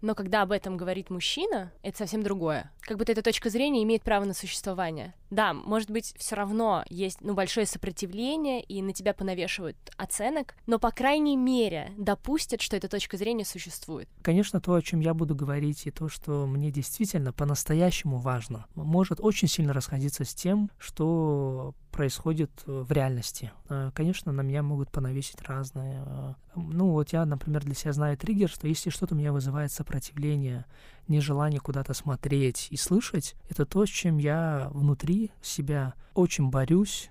Но 0.00 0.14
когда 0.14 0.42
об 0.42 0.52
этом 0.52 0.76
говорит 0.76 1.10
мужчина, 1.10 1.72
это 1.82 1.98
совсем 1.98 2.22
другое. 2.22 2.70
Как 2.80 2.98
будто 2.98 3.12
эта 3.12 3.22
точка 3.22 3.50
зрения 3.50 3.82
имеет 3.82 4.02
право 4.02 4.24
на 4.24 4.34
существование. 4.34 5.14
Да, 5.30 5.52
может 5.52 5.90
быть, 5.90 6.14
все 6.16 6.36
равно 6.36 6.84
есть 6.88 7.20
ну, 7.20 7.34
большое 7.34 7.66
сопротивление, 7.66 8.62
и 8.62 8.80
на 8.80 8.92
тебя 8.92 9.12
понавешивают 9.12 9.76
оценок, 9.96 10.54
но, 10.66 10.78
по 10.78 10.90
крайней 10.90 11.36
мере, 11.36 11.92
допустят, 11.98 12.62
что 12.62 12.76
эта 12.76 12.88
точка 12.88 13.16
зрения 13.16 13.44
существует. 13.44 14.08
Конечно, 14.22 14.60
то, 14.60 14.74
о 14.74 14.82
чем 14.82 15.00
я 15.00 15.12
буду 15.12 15.34
говорить, 15.34 15.86
и 15.86 15.90
то, 15.90 16.08
что 16.08 16.46
мне 16.46 16.70
действительно 16.70 17.32
по-настоящему 17.32 18.18
важно, 18.18 18.66
может 18.74 19.20
очень 19.20 19.48
сильно 19.48 19.72
расходиться 19.72 20.24
с 20.24 20.34
тем, 20.34 20.70
что 20.78 21.74
происходит 21.98 22.52
э, 22.66 22.84
в 22.88 22.92
реальности. 22.92 23.50
Э, 23.68 23.90
конечно, 23.92 24.30
на 24.30 24.42
меня 24.42 24.62
могут 24.62 24.88
понавесить 24.88 25.42
разные. 25.42 26.04
Э, 26.06 26.34
ну, 26.54 26.90
вот 26.90 27.12
я, 27.12 27.26
например, 27.26 27.64
для 27.64 27.74
себя 27.74 27.92
знаю 27.92 28.16
триггер, 28.16 28.48
что 28.48 28.68
если 28.68 28.90
что-то 28.90 29.16
у 29.16 29.18
меня 29.18 29.32
вызывает 29.32 29.72
сопротивление, 29.72 30.64
нежелание 31.08 31.58
куда-то 31.58 31.94
смотреть 31.94 32.68
и 32.70 32.76
слышать, 32.76 33.34
это 33.50 33.66
то, 33.66 33.84
с 33.84 33.88
чем 33.88 34.18
я 34.18 34.68
внутри 34.70 35.32
себя 35.42 35.94
очень 36.14 36.50
борюсь, 36.50 37.10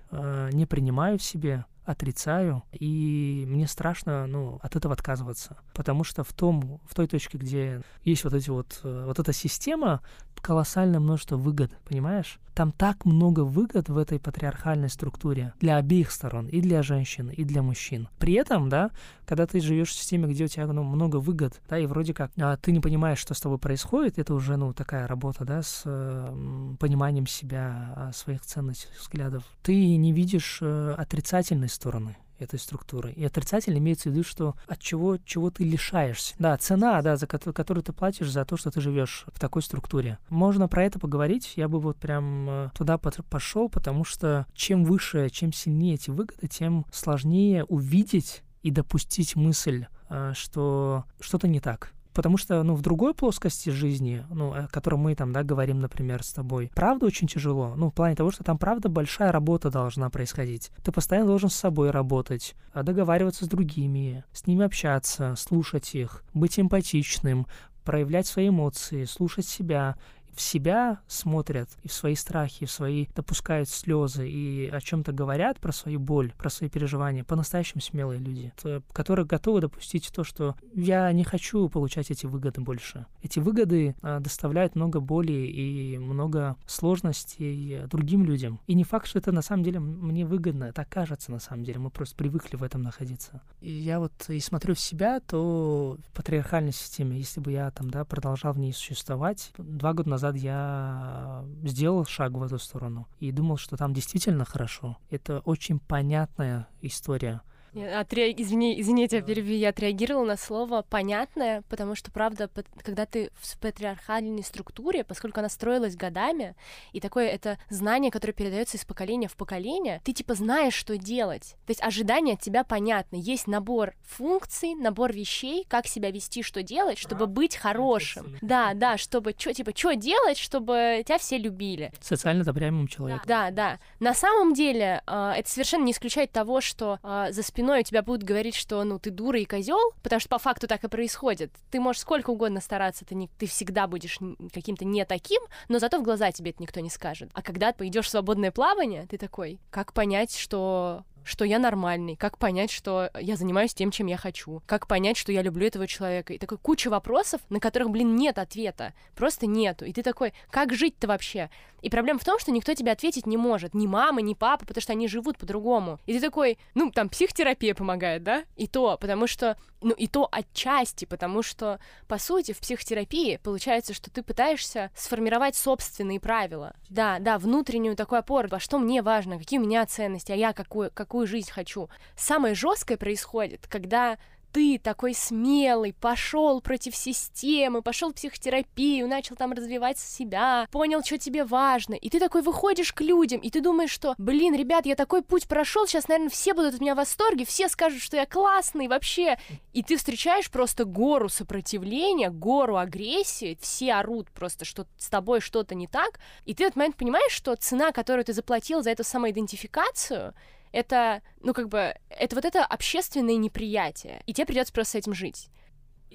не 0.52 0.64
принимаю 0.64 1.18
в 1.18 1.22
себе, 1.22 1.66
отрицаю, 1.88 2.62
и 2.72 3.44
мне 3.48 3.66
страшно, 3.66 4.26
ну, 4.26 4.58
от 4.62 4.76
этого 4.76 4.92
отказываться. 4.92 5.56
Потому 5.72 6.04
что 6.04 6.22
в 6.22 6.32
том, 6.34 6.80
в 6.86 6.94
той 6.94 7.06
точке, 7.06 7.38
где 7.38 7.80
есть 8.04 8.24
вот 8.24 8.34
эти 8.34 8.50
вот, 8.50 8.80
э, 8.84 9.04
вот 9.06 9.18
эта 9.18 9.32
система, 9.32 10.02
колоссальное 10.40 11.00
множество 11.00 11.36
выгод, 11.36 11.72
понимаешь? 11.88 12.38
Там 12.54 12.72
так 12.72 13.04
много 13.04 13.40
выгод 13.40 13.88
в 13.88 13.96
этой 13.96 14.18
патриархальной 14.18 14.88
структуре 14.88 15.52
для 15.60 15.76
обеих 15.76 16.10
сторон, 16.10 16.48
и 16.48 16.60
для 16.60 16.82
женщин, 16.82 17.30
и 17.30 17.44
для 17.44 17.62
мужчин. 17.62 18.08
При 18.18 18.34
этом, 18.34 18.68
да, 18.68 18.90
когда 19.26 19.46
ты 19.46 19.60
живешь 19.60 19.90
в 19.90 19.94
системе, 19.94 20.26
где 20.28 20.44
у 20.44 20.48
тебя 20.48 20.66
ну, 20.66 20.82
много 20.82 21.16
выгод, 21.16 21.60
да, 21.68 21.78
и 21.78 21.86
вроде 21.86 22.14
как 22.14 22.32
а, 22.38 22.56
ты 22.56 22.72
не 22.72 22.80
понимаешь, 22.80 23.18
что 23.18 23.34
с 23.34 23.40
тобой 23.40 23.58
происходит, 23.58 24.18
это 24.18 24.34
уже, 24.34 24.56
ну, 24.56 24.72
такая 24.72 25.06
работа, 25.06 25.44
да, 25.44 25.62
с 25.62 25.82
э, 25.84 26.76
пониманием 26.80 27.26
себя, 27.26 27.94
а, 27.94 28.12
своих 28.12 28.42
ценностей, 28.42 28.88
взглядов. 28.98 29.44
Ты 29.62 29.96
не 29.96 30.12
видишь 30.12 30.58
э, 30.60 30.94
отрицательной 30.96 31.68
стороны 31.78 32.16
этой 32.38 32.58
структуры. 32.58 33.12
И 33.12 33.24
отрицательно 33.24 33.78
имеется 33.78 34.08
в 34.08 34.12
виду, 34.12 34.24
что 34.24 34.54
от 34.66 34.80
чего, 34.80 35.18
чего 35.18 35.50
ты 35.50 35.64
лишаешься. 35.64 36.34
Да, 36.38 36.56
цена, 36.56 37.00
да, 37.02 37.16
за 37.16 37.26
которую, 37.26 37.54
которую 37.54 37.82
ты 37.82 37.92
платишь 37.92 38.30
за 38.30 38.44
то, 38.44 38.56
что 38.56 38.70
ты 38.70 38.80
живешь 38.80 39.24
в 39.26 39.38
такой 39.40 39.62
структуре. 39.62 40.18
Можно 40.28 40.68
про 40.68 40.84
это 40.84 40.98
поговорить, 40.98 41.54
я 41.56 41.68
бы 41.68 41.80
вот 41.80 41.96
прям 41.98 42.48
э, 42.48 42.70
туда 42.76 42.98
пошел, 42.98 43.68
потому 43.68 44.04
что 44.04 44.46
чем 44.54 44.84
выше, 44.84 45.30
чем 45.30 45.52
сильнее 45.52 45.94
эти 45.94 46.10
выгоды, 46.10 46.46
тем 46.48 46.86
сложнее 46.92 47.64
увидеть 47.64 48.42
и 48.62 48.70
допустить 48.70 49.34
мысль, 49.34 49.86
э, 50.08 50.32
что 50.34 51.04
что-то 51.20 51.48
не 51.48 51.60
так. 51.60 51.92
Потому 52.18 52.36
что, 52.36 52.64
ну, 52.64 52.74
в 52.74 52.82
другой 52.82 53.14
плоскости 53.14 53.70
жизни, 53.70 54.24
ну, 54.28 54.52
о 54.52 54.66
которой 54.66 54.96
мы 54.96 55.14
там, 55.14 55.32
да, 55.32 55.44
говорим, 55.44 55.78
например, 55.80 56.24
с 56.24 56.32
тобой, 56.32 56.68
правда 56.74 57.06
очень 57.06 57.28
тяжело. 57.28 57.76
Ну, 57.76 57.90
в 57.90 57.94
плане 57.94 58.16
того, 58.16 58.32
что 58.32 58.42
там, 58.42 58.58
правда, 58.58 58.88
большая 58.88 59.30
работа 59.30 59.70
должна 59.70 60.10
происходить. 60.10 60.72
Ты 60.82 60.90
постоянно 60.90 61.28
должен 61.28 61.48
с 61.48 61.54
собой 61.54 61.92
работать, 61.92 62.56
а 62.72 62.82
договариваться 62.82 63.44
с 63.44 63.48
другими, 63.48 64.24
с 64.32 64.48
ними 64.48 64.64
общаться, 64.64 65.36
слушать 65.36 65.94
их, 65.94 66.24
быть 66.34 66.58
эмпатичным, 66.58 67.46
проявлять 67.84 68.26
свои 68.26 68.48
эмоции, 68.48 69.04
слушать 69.04 69.46
себя 69.46 69.94
в 70.38 70.40
себя 70.40 71.00
смотрят, 71.08 71.68
и 71.82 71.88
в 71.88 71.92
свои 71.92 72.14
страхи, 72.14 72.62
и 72.62 72.66
в 72.66 72.70
свои 72.70 73.06
допускают 73.16 73.68
слезы, 73.68 74.28
и 74.28 74.70
о 74.72 74.80
чем-то 74.80 75.12
говорят 75.12 75.58
про 75.58 75.72
свою 75.72 75.98
боль, 75.98 76.32
про 76.38 76.48
свои 76.48 76.70
переживания, 76.70 77.24
по-настоящему 77.24 77.80
смелые 77.80 78.20
люди, 78.20 78.52
которые 78.92 79.26
готовы 79.26 79.60
допустить 79.60 80.10
то, 80.14 80.22
что 80.22 80.54
я 80.74 81.10
не 81.12 81.24
хочу 81.24 81.68
получать 81.68 82.12
эти 82.12 82.26
выгоды 82.26 82.60
больше. 82.60 83.06
Эти 83.20 83.40
выгоды 83.40 83.96
а, 84.00 84.20
доставляют 84.20 84.76
много 84.76 85.00
боли 85.00 85.32
и 85.32 85.98
много 85.98 86.56
сложностей 86.66 87.86
другим 87.86 88.24
людям. 88.24 88.60
И 88.68 88.74
не 88.74 88.84
факт, 88.84 89.08
что 89.08 89.18
это 89.18 89.32
на 89.32 89.42
самом 89.42 89.64
деле 89.64 89.80
мне 89.80 90.24
выгодно, 90.24 90.72
так 90.72 90.88
кажется 90.88 91.32
на 91.32 91.40
самом 91.40 91.64
деле, 91.64 91.80
мы 91.80 91.90
просто 91.90 92.14
привыкли 92.14 92.56
в 92.56 92.62
этом 92.62 92.82
находиться. 92.82 93.42
И 93.60 93.72
я 93.72 93.98
вот 93.98 94.12
и 94.28 94.38
смотрю 94.38 94.74
в 94.74 94.80
себя, 94.80 95.18
то 95.18 95.98
в 96.08 96.16
патриархальной 96.16 96.72
системе, 96.72 97.18
если 97.18 97.40
бы 97.40 97.50
я 97.50 97.72
там, 97.72 97.90
да, 97.90 98.04
продолжал 98.04 98.52
в 98.52 98.58
ней 98.58 98.72
существовать, 98.72 99.52
два 99.58 99.92
года 99.94 100.10
назад 100.10 100.27
назад 100.28 100.42
я 100.42 101.44
сделал 101.64 102.04
шаг 102.04 102.32
в 102.32 102.42
эту 102.42 102.58
сторону 102.58 103.06
и 103.20 103.32
думал, 103.32 103.56
что 103.56 103.76
там 103.76 103.92
действительно 103.92 104.44
хорошо. 104.44 104.96
Это 105.10 105.40
очень 105.40 105.78
понятная 105.78 106.68
история. 106.82 107.42
Отре... 107.74 108.32
Извини, 108.32 108.80
извини, 108.80 109.02
я 109.02 109.08
тебя 109.08 109.22
перебью. 109.22 109.56
Я 109.56 109.70
отреагировала 109.70 110.24
на 110.24 110.36
слово 110.36 110.84
«понятное», 110.88 111.62
потому 111.68 111.94
что, 111.94 112.10
правда, 112.10 112.50
когда 112.82 113.06
ты 113.06 113.30
в 113.34 113.58
патриархальной 113.58 114.42
структуре, 114.42 115.04
поскольку 115.04 115.40
она 115.40 115.48
строилась 115.48 115.96
годами, 115.96 116.54
и 116.92 117.00
такое 117.00 117.28
это 117.28 117.58
знание, 117.70 118.10
которое 118.10 118.32
передается 118.32 118.76
из 118.76 118.84
поколения 118.84 119.28
в 119.28 119.36
поколение, 119.36 120.00
ты 120.04 120.12
типа 120.12 120.34
знаешь, 120.34 120.74
что 120.74 120.96
делать. 120.96 121.56
То 121.66 121.70
есть 121.70 121.82
ожидания 121.82 122.34
от 122.34 122.40
тебя 122.40 122.64
понятны. 122.64 123.16
Есть 123.20 123.46
набор 123.46 123.94
функций, 124.02 124.74
набор 124.74 125.12
вещей, 125.12 125.64
как 125.68 125.86
себя 125.86 126.10
вести, 126.10 126.42
что 126.42 126.62
делать, 126.62 126.98
чтобы 126.98 127.24
а, 127.24 127.26
быть 127.26 127.56
хорошим. 127.56 128.36
Да, 128.40 128.74
да, 128.74 128.96
чтобы 128.96 129.34
что, 129.36 129.52
типа, 129.52 129.72
что 129.74 129.94
делать, 129.94 130.38
чтобы 130.38 131.02
тебя 131.04 131.18
все 131.18 131.38
любили. 131.38 131.92
Социально 132.00 132.42
одобряемым 132.42 132.88
человеком. 132.88 133.24
Да, 133.26 133.50
да. 133.50 133.78
На 134.00 134.14
самом 134.14 134.54
деле, 134.54 135.02
э, 135.06 135.32
это 135.36 135.50
совершенно 135.50 135.84
не 135.84 135.92
исключает 135.92 136.32
того, 136.32 136.60
что 136.60 136.98
э, 137.02 137.28
за 137.30 137.42
спиной 137.42 137.57
у 137.62 137.82
тебя 137.82 138.02
будут 138.02 138.22
говорить, 138.22 138.54
что, 138.54 138.82
ну, 138.84 138.98
ты 138.98 139.10
дура 139.10 139.38
и 139.38 139.44
козел, 139.44 139.78
потому 140.02 140.20
что 140.20 140.28
по 140.28 140.38
факту 140.38 140.66
так 140.66 140.84
и 140.84 140.88
происходит. 140.88 141.52
Ты 141.70 141.80
можешь 141.80 142.02
сколько 142.02 142.30
угодно 142.30 142.60
стараться, 142.60 143.04
ты, 143.04 143.14
не, 143.14 143.28
ты 143.38 143.46
всегда 143.46 143.86
будешь 143.86 144.18
каким-то 144.52 144.84
не 144.84 145.04
таким, 145.04 145.42
но 145.68 145.78
зато 145.78 145.98
в 145.98 146.02
глаза 146.02 146.32
тебе 146.32 146.50
это 146.50 146.62
никто 146.62 146.80
не 146.80 146.90
скажет. 146.90 147.30
А 147.32 147.42
когда 147.42 147.72
ты 147.72 147.78
пойдешь 147.78 148.06
в 148.06 148.10
свободное 148.10 148.50
плавание, 148.50 149.06
ты 149.06 149.18
такой, 149.18 149.60
как 149.70 149.92
понять, 149.92 150.36
что 150.36 151.04
что 151.28 151.44
я 151.44 151.58
нормальный, 151.58 152.16
как 152.16 152.38
понять, 152.38 152.70
что 152.70 153.10
я 153.20 153.36
занимаюсь 153.36 153.74
тем, 153.74 153.90
чем 153.90 154.06
я 154.06 154.16
хочу, 154.16 154.62
как 154.66 154.86
понять, 154.86 155.18
что 155.18 155.30
я 155.30 155.42
люблю 155.42 155.66
этого 155.66 155.86
человека. 155.86 156.32
И 156.32 156.38
такой 156.38 156.56
куча 156.56 156.88
вопросов, 156.88 157.42
на 157.50 157.60
которых, 157.60 157.90
блин, 157.90 158.16
нет 158.16 158.38
ответа. 158.38 158.94
Просто 159.14 159.46
нету. 159.46 159.84
И 159.84 159.92
ты 159.92 160.02
такой, 160.02 160.32
как 160.50 160.72
жить-то 160.72 161.06
вообще? 161.06 161.50
И 161.82 161.90
проблема 161.90 162.18
в 162.18 162.24
том, 162.24 162.38
что 162.38 162.50
никто 162.50 162.74
тебе 162.74 162.92
ответить 162.92 163.26
не 163.26 163.36
может. 163.36 163.74
Ни 163.74 163.86
мама, 163.86 164.22
ни 164.22 164.34
папа, 164.34 164.64
потому 164.64 164.82
что 164.82 164.92
они 164.92 165.06
живут 165.06 165.36
по-другому. 165.38 166.00
И 166.06 166.14
ты 166.14 166.20
такой, 166.20 166.58
ну, 166.74 166.90
там, 166.90 167.08
психотерапия 167.08 167.74
помогает, 167.74 168.22
да? 168.22 168.44
И 168.56 168.66
то, 168.66 168.96
потому 168.98 169.26
что, 169.26 169.58
ну, 169.80 169.92
и 169.92 170.06
то 170.06 170.28
отчасти, 170.30 171.04
потому 171.04 171.42
что, 171.42 171.78
по 172.06 172.18
сути, 172.18 172.52
в 172.52 172.60
психотерапии 172.60 173.36
получается, 173.42 173.94
что 173.94 174.10
ты 174.10 174.22
пытаешься 174.22 174.90
сформировать 174.94 175.56
собственные 175.56 176.20
правила. 176.20 176.74
Да, 176.88 177.18
да, 177.18 177.38
внутреннюю 177.38 177.96
такую 177.96 178.20
опору, 178.20 178.48
а 178.52 178.60
что 178.60 178.78
мне 178.78 179.02
важно, 179.02 179.38
какие 179.38 179.58
у 179.58 179.62
меня 179.62 179.86
ценности, 179.86 180.32
а 180.32 180.36
я 180.36 180.52
какую, 180.52 180.90
какую 180.92 181.26
жизнь 181.26 181.50
хочу. 181.50 181.88
Самое 182.16 182.54
жесткое 182.54 182.96
происходит, 182.96 183.66
когда 183.68 184.18
ты 184.52 184.78
такой 184.78 185.14
смелый, 185.14 185.92
пошел 185.92 186.60
против 186.60 186.96
системы, 186.96 187.82
пошел 187.82 188.10
в 188.10 188.14
психотерапию, 188.14 189.08
начал 189.08 189.36
там 189.36 189.52
развивать 189.52 189.98
себя, 189.98 190.66
понял, 190.70 191.02
что 191.02 191.18
тебе 191.18 191.44
важно, 191.44 191.94
и 191.94 192.08
ты 192.08 192.18
такой 192.18 192.42
выходишь 192.42 192.92
к 192.92 193.00
людям, 193.00 193.40
и 193.40 193.50
ты 193.50 193.60
думаешь, 193.60 193.90
что, 193.90 194.14
блин, 194.18 194.54
ребят, 194.54 194.86
я 194.86 194.96
такой 194.96 195.22
путь 195.22 195.48
прошел, 195.48 195.86
сейчас, 195.86 196.08
наверное, 196.08 196.30
все 196.30 196.54
будут 196.54 196.74
от 196.74 196.80
меня 196.80 196.94
в 196.94 196.98
восторге, 196.98 197.44
все 197.44 197.68
скажут, 197.68 198.00
что 198.00 198.16
я 198.16 198.26
классный 198.26 198.88
вообще, 198.88 199.38
и 199.72 199.82
ты 199.82 199.96
встречаешь 199.96 200.50
просто 200.50 200.84
гору 200.84 201.28
сопротивления, 201.28 202.30
гору 202.30 202.76
агрессии, 202.76 203.58
все 203.60 203.94
орут 203.94 204.30
просто, 204.30 204.64
что 204.64 204.86
с 204.96 205.08
тобой 205.08 205.40
что-то 205.40 205.74
не 205.74 205.86
так, 205.86 206.18
и 206.44 206.54
ты 206.54 206.64
в 206.64 206.66
этот 206.66 206.76
момент 206.76 206.96
понимаешь, 206.96 207.32
что 207.32 207.54
цена, 207.56 207.92
которую 207.92 208.24
ты 208.24 208.32
заплатил 208.32 208.82
за 208.82 208.90
эту 208.90 209.04
самоидентификацию, 209.04 210.34
это, 210.72 211.22
ну, 211.40 211.54
как 211.54 211.68
бы, 211.68 211.94
это 212.10 212.36
вот 212.36 212.44
это 212.44 212.64
общественное 212.64 213.36
неприятие, 213.36 214.22
и 214.26 214.32
тебе 214.32 214.46
придется 214.46 214.72
просто 214.72 214.92
с 214.92 214.94
этим 214.96 215.14
жить. 215.14 215.48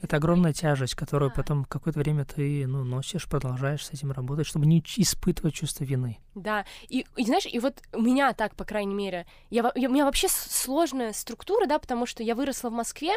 Это 0.01 0.17
огромная 0.17 0.51
тяжесть, 0.51 0.95
которую 0.95 1.29
да. 1.29 1.35
потом 1.35 1.63
какое-то 1.63 1.99
время 1.99 2.25
ты 2.25 2.67
ну, 2.67 2.83
носишь, 2.83 3.27
продолжаешь 3.27 3.85
с 3.85 3.91
этим 3.91 4.11
работать, 4.11 4.45
чтобы 4.45 4.65
не 4.65 4.83
испытывать 4.97 5.53
чувство 5.53 5.85
вины. 5.85 6.17
Да, 6.35 6.65
и, 6.89 7.05
и 7.15 7.25
знаешь, 7.25 7.45
и 7.45 7.57
вот 7.59 7.81
у 7.93 8.01
меня 8.01 8.33
так, 8.33 8.55
по 8.55 8.65
крайней 8.65 8.95
мере, 8.95 9.25
я, 9.49 9.71
я, 9.75 9.89
у 9.89 9.93
меня 9.93 10.03
вообще 10.03 10.27
сложная 10.29 11.13
структура, 11.13 11.67
да, 11.67 11.79
потому 11.79 12.05
что 12.05 12.21
я 12.21 12.35
выросла 12.35 12.69
в 12.69 12.73
Москве, 12.73 13.13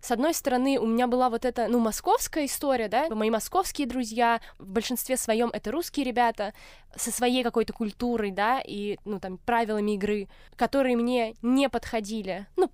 с 0.00 0.10
одной 0.10 0.34
стороны, 0.34 0.78
у 0.78 0.86
меня 0.86 1.06
была 1.06 1.30
вот 1.30 1.44
эта, 1.44 1.68
ну, 1.68 1.78
московская 1.78 2.46
история, 2.46 2.88
да, 2.88 3.08
мои 3.10 3.30
московские 3.30 3.86
друзья, 3.86 4.40
в 4.58 4.68
большинстве 4.68 5.16
своем 5.16 5.50
это 5.52 5.70
русские 5.70 6.04
ребята, 6.04 6.54
со 6.94 7.10
своей 7.10 7.42
какой-то 7.42 7.72
культурой, 7.72 8.30
да, 8.30 8.60
и, 8.64 8.98
ну, 9.04 9.20
там, 9.20 9.38
правилами 9.38 9.92
игры, 9.92 10.28
которые 10.56 10.96
мне 10.96 11.34
не 11.42 11.68
подходили, 11.68 12.46
ну, 12.56 12.70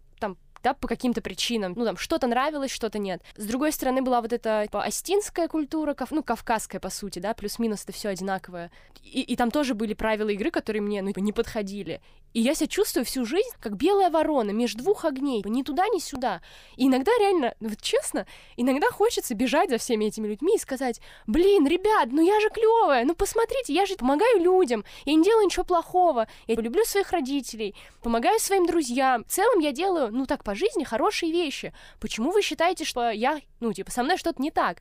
да, 0.63 0.75
по 0.75 0.89
каким-то 0.89 1.21
причинам. 1.21 1.75
Ну, 1.77 1.85
там, 1.85 1.97
что-то 1.97 2.27
нравилось, 2.27 2.71
что-то 2.71 2.99
нет. 2.99 3.23
С 3.37 3.47
другой 3.47 3.73
стороны, 3.73 4.03
была 4.03 4.21
вот 4.21 4.33
эта 4.33 4.63
типа, 4.65 4.85
астинская 4.85 5.49
культура, 5.49 5.95
кав... 5.95 6.11
ну, 6.11 6.23
кавказская, 6.23 6.81
по 6.81 6.91
сути, 6.91 7.19
да, 7.19 7.35
плюс-минус 7.35 7.83
это 7.85 7.93
все 7.93 8.11
одинаковое. 8.11 8.71
И, 9.03 9.23
и 9.23 9.37
там 9.37 9.51
тоже 9.51 9.75
были 9.75 9.95
правила 9.95 10.29
игры, 10.29 10.51
которые 10.51 10.83
мне, 10.83 11.03
ну, 11.03 11.13
не 11.17 11.33
подходили. 11.33 12.01
И 12.33 12.41
я 12.41 12.55
себя 12.55 12.67
чувствую 12.67 13.05
всю 13.05 13.25
жизнь 13.25 13.51
как 13.61 13.77
белая 13.77 14.11
ворона 14.11 14.51
между 14.51 14.83
двух 14.83 15.05
огней, 15.05 15.43
ни 15.45 15.63
туда, 15.63 15.89
ни 15.89 15.99
сюда. 15.99 16.41
И 16.77 16.87
иногда 16.87 17.13
реально, 17.19 17.55
вот 17.61 17.81
честно, 17.81 18.27
иногда 18.57 18.91
хочется 18.91 19.35
бежать 19.35 19.71
за 19.71 19.79
всеми 19.79 20.07
этими 20.07 20.29
людьми 20.29 20.57
и 20.57 20.59
сказать, 20.59 21.01
блин, 21.27 21.67
ребят, 21.67 22.09
ну 22.11 22.23
я 22.23 22.41
же 22.41 22.49
клевая, 22.51 23.05
ну 23.05 23.15
посмотрите, 23.15 23.73
я 23.73 23.87
же 23.87 23.97
помогаю 23.97 24.41
людям, 24.41 24.85
я 25.05 25.15
не 25.15 25.23
делаю 25.23 25.45
ничего 25.45 25.65
плохого, 25.65 26.27
я 26.47 26.55
люблю 26.55 26.85
своих 26.85 27.11
родителей, 27.13 27.75
помогаю 28.03 28.39
своим 28.39 28.67
друзьям. 28.67 29.25
В 29.25 29.29
целом 29.29 29.61
я 29.61 29.73
делаю, 29.73 30.11
ну 30.13 30.27
так, 30.27 30.45
по 30.45 30.55
жизни 30.55 30.85
хорошие 30.85 31.33
вещи. 31.33 31.73
Почему 32.01 32.31
вы 32.31 32.43
считаете, 32.43 32.85
что 32.85 33.11
я, 33.11 33.41
ну 33.61 33.73
типа, 33.73 33.91
со 33.91 34.03
мной 34.03 34.17
что-то 34.17 34.41
не 34.41 34.51
так? 34.51 34.79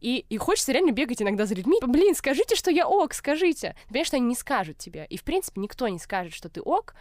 И, 0.00 0.24
и 0.28 0.36
хочется 0.36 0.72
реально 0.72 0.92
бегать 0.92 1.20
иногда 1.22 1.46
за 1.46 1.54
людьми. 1.54 1.78
Блин, 1.82 2.14
скажите, 2.14 2.54
что 2.54 2.70
я 2.70 2.86
ок, 2.86 3.14
скажите. 3.14 3.74
Понимаешь, 3.88 4.06
что 4.06 4.16
они 4.16 4.26
не 4.26 4.34
скажут 4.34 4.78
тебе. 4.78 5.06
И, 5.08 5.16
в 5.16 5.24
принципе, 5.24 5.60
никто 5.60 5.88
не 5.88 5.98
скажет, 5.98 6.32
что 6.32 6.48
ты 6.48 6.60
ок, 6.60 6.94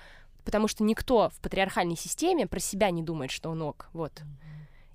потому 0.44 0.68
что 0.68 0.84
никто 0.84 1.30
в 1.30 1.40
патриархальной 1.40 1.98
системе 1.98 2.48
про 2.48 2.60
себя 2.60 2.90
не 2.92 3.04
думает, 3.04 3.32
что 3.32 3.50
он 3.50 3.62
ок. 3.62 3.90
Вот. 3.94 4.22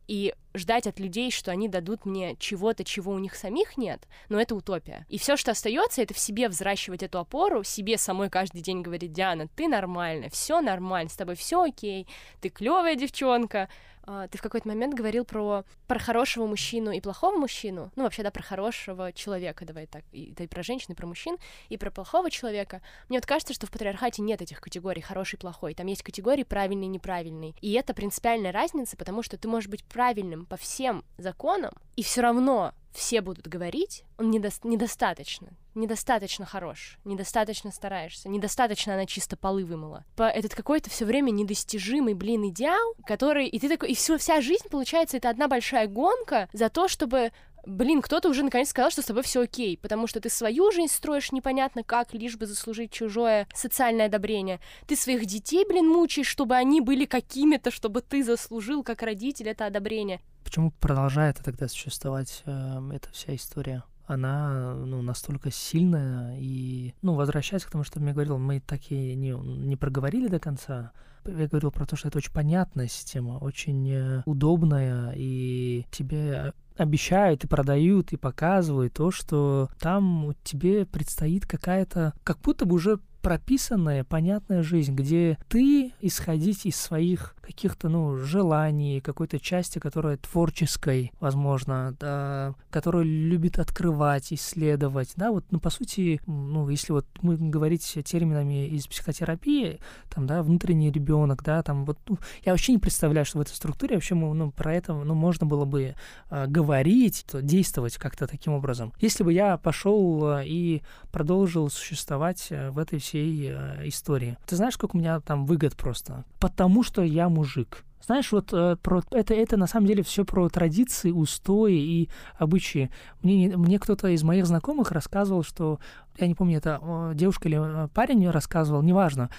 И 0.08 0.34
ждать 0.54 0.86
от 0.86 0.98
людей, 0.98 1.30
что 1.30 1.50
они 1.50 1.68
дадут 1.68 2.04
мне 2.06 2.36
чего-то, 2.38 2.84
чего 2.84 3.12
у 3.12 3.18
них 3.18 3.34
самих 3.34 3.76
нет, 3.76 4.06
но 4.28 4.40
это 4.40 4.54
утопия. 4.54 5.06
И 5.08 5.18
все, 5.18 5.36
что 5.36 5.52
остается, 5.52 6.02
это 6.02 6.14
в 6.14 6.18
себе 6.18 6.48
взращивать 6.48 7.02
эту 7.02 7.18
опору, 7.18 7.64
себе 7.64 7.98
самой 7.98 8.30
каждый 8.30 8.60
день 8.60 8.82
говорить, 8.82 9.12
Диана, 9.12 9.48
ты 9.48 9.68
нормальная, 9.68 10.30
все 10.30 10.60
нормально, 10.60 11.10
с 11.10 11.16
тобой 11.16 11.34
все 11.34 11.62
окей, 11.62 12.06
ты 12.40 12.48
клевая 12.48 12.94
девчонка, 12.94 13.68
а, 14.04 14.28
ты 14.28 14.38
в 14.38 14.42
какой-то 14.42 14.66
момент 14.68 14.94
говорил 14.94 15.24
про, 15.24 15.64
про 15.86 15.98
хорошего 15.98 16.46
мужчину 16.46 16.90
и 16.90 17.00
плохого 17.00 17.36
мужчину. 17.36 17.92
Ну, 17.96 18.02
вообще, 18.02 18.22
да, 18.22 18.30
про 18.30 18.42
хорошего 18.42 19.12
человека, 19.12 19.64
давай 19.64 19.86
так. 19.86 20.04
И, 20.12 20.32
да, 20.32 20.44
и 20.44 20.46
про 20.46 20.62
женщин, 20.62 20.92
и 20.92 20.96
про 20.96 21.06
мужчин, 21.06 21.36
и 21.68 21.76
про 21.76 21.90
плохого 21.90 22.30
человека. 22.30 22.82
Мне 23.08 23.18
вот 23.18 23.26
кажется, 23.26 23.54
что 23.54 23.66
в 23.66 23.70
патриархате 23.70 24.22
нет 24.22 24.42
этих 24.42 24.60
категорий 24.60 25.00
хороший, 25.00 25.38
плохой. 25.38 25.74
Там 25.74 25.86
есть 25.86 26.02
категории 26.02 26.42
правильный, 26.42 26.88
неправильный. 26.88 27.54
И 27.60 27.72
это 27.72 27.94
принципиальная 27.94 28.52
разница, 28.52 28.96
потому 28.96 29.22
что 29.22 29.36
ты 29.36 29.48
можешь 29.48 29.68
быть 29.68 29.84
правильным 29.84 30.41
по 30.46 30.56
всем 30.56 31.04
законам, 31.18 31.72
и 31.96 32.02
все 32.02 32.20
равно 32.20 32.72
все 32.92 33.20
будут 33.22 33.48
говорить, 33.48 34.04
он 34.18 34.30
недо 34.30 34.50
недостаточно, 34.64 35.48
недостаточно 35.74 36.44
хорош, 36.44 36.98
недостаточно 37.04 37.70
стараешься, 37.70 38.28
недостаточно 38.28 38.94
она 38.94 39.06
чисто 39.06 39.36
полы 39.36 39.64
вымыла. 39.64 40.04
По 40.16 40.24
этот 40.24 40.54
какой-то 40.54 40.90
все 40.90 41.04
время 41.04 41.30
недостижимый, 41.30 42.14
блин, 42.14 42.48
идеал, 42.48 42.94
который... 43.06 43.46
И 43.46 43.58
ты 43.58 43.68
такой... 43.68 43.90
И 43.90 43.94
все, 43.94 44.18
вся 44.18 44.40
жизнь, 44.40 44.68
получается, 44.70 45.16
это 45.16 45.30
одна 45.30 45.48
большая 45.48 45.86
гонка 45.86 46.48
за 46.52 46.68
то, 46.68 46.88
чтобы 46.88 47.32
блин, 47.64 48.02
кто-то 48.02 48.28
уже 48.28 48.42
наконец 48.42 48.70
сказал, 48.70 48.90
что 48.90 49.02
с 49.02 49.06
тобой 49.06 49.22
все 49.22 49.42
окей, 49.42 49.76
потому 49.76 50.06
что 50.06 50.20
ты 50.20 50.28
свою 50.28 50.70
жизнь 50.72 50.92
строишь 50.92 51.32
непонятно 51.32 51.82
как, 51.84 52.12
лишь 52.12 52.36
бы 52.36 52.46
заслужить 52.46 52.90
чужое 52.90 53.46
социальное 53.54 54.06
одобрение. 54.06 54.60
Ты 54.86 54.96
своих 54.96 55.26
детей, 55.26 55.64
блин, 55.66 55.88
мучаешь, 55.88 56.26
чтобы 56.26 56.56
они 56.56 56.80
были 56.80 57.04
какими-то, 57.04 57.70
чтобы 57.70 58.00
ты 58.02 58.24
заслужил 58.24 58.82
как 58.82 59.02
родитель 59.02 59.48
это 59.48 59.66
одобрение. 59.66 60.20
Почему 60.44 60.70
продолжает 60.72 61.40
тогда 61.42 61.68
существовать 61.68 62.42
э, 62.46 62.90
эта 62.92 63.08
вся 63.12 63.34
история? 63.34 63.84
Она 64.06 64.74
ну, 64.74 65.00
настолько 65.00 65.50
сильная 65.50 66.36
и, 66.38 66.94
ну, 67.02 67.14
возвращаясь 67.14 67.64
к 67.64 67.70
тому, 67.70 67.84
что 67.84 68.00
я 68.00 68.12
говорил, 68.12 68.38
мы 68.38 68.60
так 68.60 68.80
и 68.90 69.14
не, 69.14 69.30
не 69.30 69.76
проговорили 69.76 70.28
до 70.28 70.40
конца. 70.40 70.92
Я 71.24 71.46
говорил 71.46 71.70
про 71.70 71.86
то, 71.86 71.94
что 71.94 72.08
это 72.08 72.18
очень 72.18 72.32
понятная 72.32 72.88
система, 72.88 73.38
очень 73.38 73.88
э, 73.90 74.22
удобная, 74.26 75.12
и 75.16 75.86
тебе 75.90 76.52
обещают 76.76 77.44
и 77.44 77.48
продают 77.48 78.12
и 78.12 78.16
показывают 78.16 78.94
то, 78.94 79.10
что 79.10 79.68
там 79.78 80.34
тебе 80.42 80.84
предстоит 80.84 81.46
какая-то, 81.46 82.14
как 82.24 82.40
будто 82.40 82.64
бы 82.64 82.74
уже 82.74 82.98
прописанная, 83.22 84.04
понятная 84.04 84.62
жизнь, 84.62 84.94
где 84.94 85.38
ты 85.48 85.92
исходить 86.00 86.66
из 86.66 86.76
своих 86.76 87.36
каких-то, 87.40 87.88
ну, 87.88 88.16
желаний, 88.16 89.00
какой-то 89.00 89.38
части, 89.38 89.78
которая 89.78 90.16
творческой, 90.16 91.12
возможно, 91.20 91.96
да, 91.98 92.54
которая 92.70 93.04
любит 93.04 93.58
открывать, 93.58 94.32
исследовать, 94.32 95.12
да, 95.16 95.30
вот, 95.30 95.44
ну, 95.50 95.60
по 95.60 95.70
сути, 95.70 96.20
ну, 96.26 96.68
если 96.68 96.92
вот 96.92 97.06
мы 97.20 97.36
говорить 97.36 97.98
терминами 98.04 98.66
из 98.66 98.86
психотерапии, 98.86 99.78
там, 100.08 100.26
да, 100.26 100.42
внутренний 100.42 100.90
ребенок, 100.90 101.42
да, 101.42 101.62
там, 101.62 101.84
вот, 101.84 101.98
ну, 102.08 102.18
я 102.44 102.52
вообще 102.52 102.72
не 102.72 102.78
представляю, 102.78 103.24
что 103.24 103.38
в 103.38 103.42
этой 103.42 103.54
структуре 103.54 103.96
вообще, 103.96 104.14
ну, 104.14 104.50
про 104.50 104.74
это, 104.74 104.94
ну, 104.94 105.14
можно 105.14 105.46
было 105.46 105.64
бы 105.64 105.94
э, 106.30 106.46
говорить, 106.46 107.26
действовать 107.32 107.96
как-то 107.98 108.26
таким 108.26 108.52
образом. 108.52 108.92
Если 108.98 109.22
бы 109.24 109.32
я 109.32 109.56
пошел 109.58 110.38
э, 110.38 110.46
и 110.46 110.82
продолжил 111.10 111.70
существовать 111.70 112.48
э, 112.50 112.70
в 112.70 112.78
этой 112.78 112.98
всей 112.98 113.11
э, 113.18 113.88
истории. 113.88 114.36
Ты 114.46 114.56
знаешь, 114.56 114.74
сколько 114.74 114.96
у 114.96 114.98
меня 114.98 115.20
там 115.20 115.46
выгод 115.46 115.76
просто? 115.76 116.24
Потому 116.40 116.82
что 116.82 117.02
я 117.02 117.28
мужик. 117.28 117.84
Знаешь, 118.04 118.32
вот 118.32 118.52
э, 118.52 118.76
про, 118.82 119.02
это, 119.12 119.32
это 119.32 119.56
на 119.56 119.66
самом 119.66 119.86
деле 119.86 120.02
все 120.02 120.24
про 120.24 120.48
традиции, 120.48 121.12
устои 121.12 121.74
и 121.74 122.10
обычаи. 122.36 122.90
Мне, 123.22 123.56
мне 123.56 123.78
кто-то 123.78 124.08
из 124.08 124.24
моих 124.24 124.46
знакомых 124.46 124.90
рассказывал, 124.90 125.44
что, 125.44 125.78
я 126.18 126.26
не 126.26 126.34
помню, 126.34 126.58
это 126.58 126.80
э, 126.82 127.12
девушка 127.14 127.48
или 127.48 127.84
э, 127.84 127.88
парень 127.88 128.28
рассказывал, 128.28 128.82
неважно, 128.82 129.30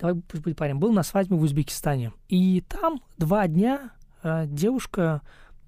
давай 0.00 0.16
пусть 0.16 0.42
будет 0.42 0.56
парень, 0.56 0.76
был 0.76 0.92
на 0.92 1.02
свадьбе 1.02 1.36
в 1.36 1.42
Узбекистане. 1.42 2.12
И 2.28 2.62
там 2.62 3.02
два 3.18 3.46
дня 3.46 3.90
э, 4.22 4.46
девушка 4.46 5.20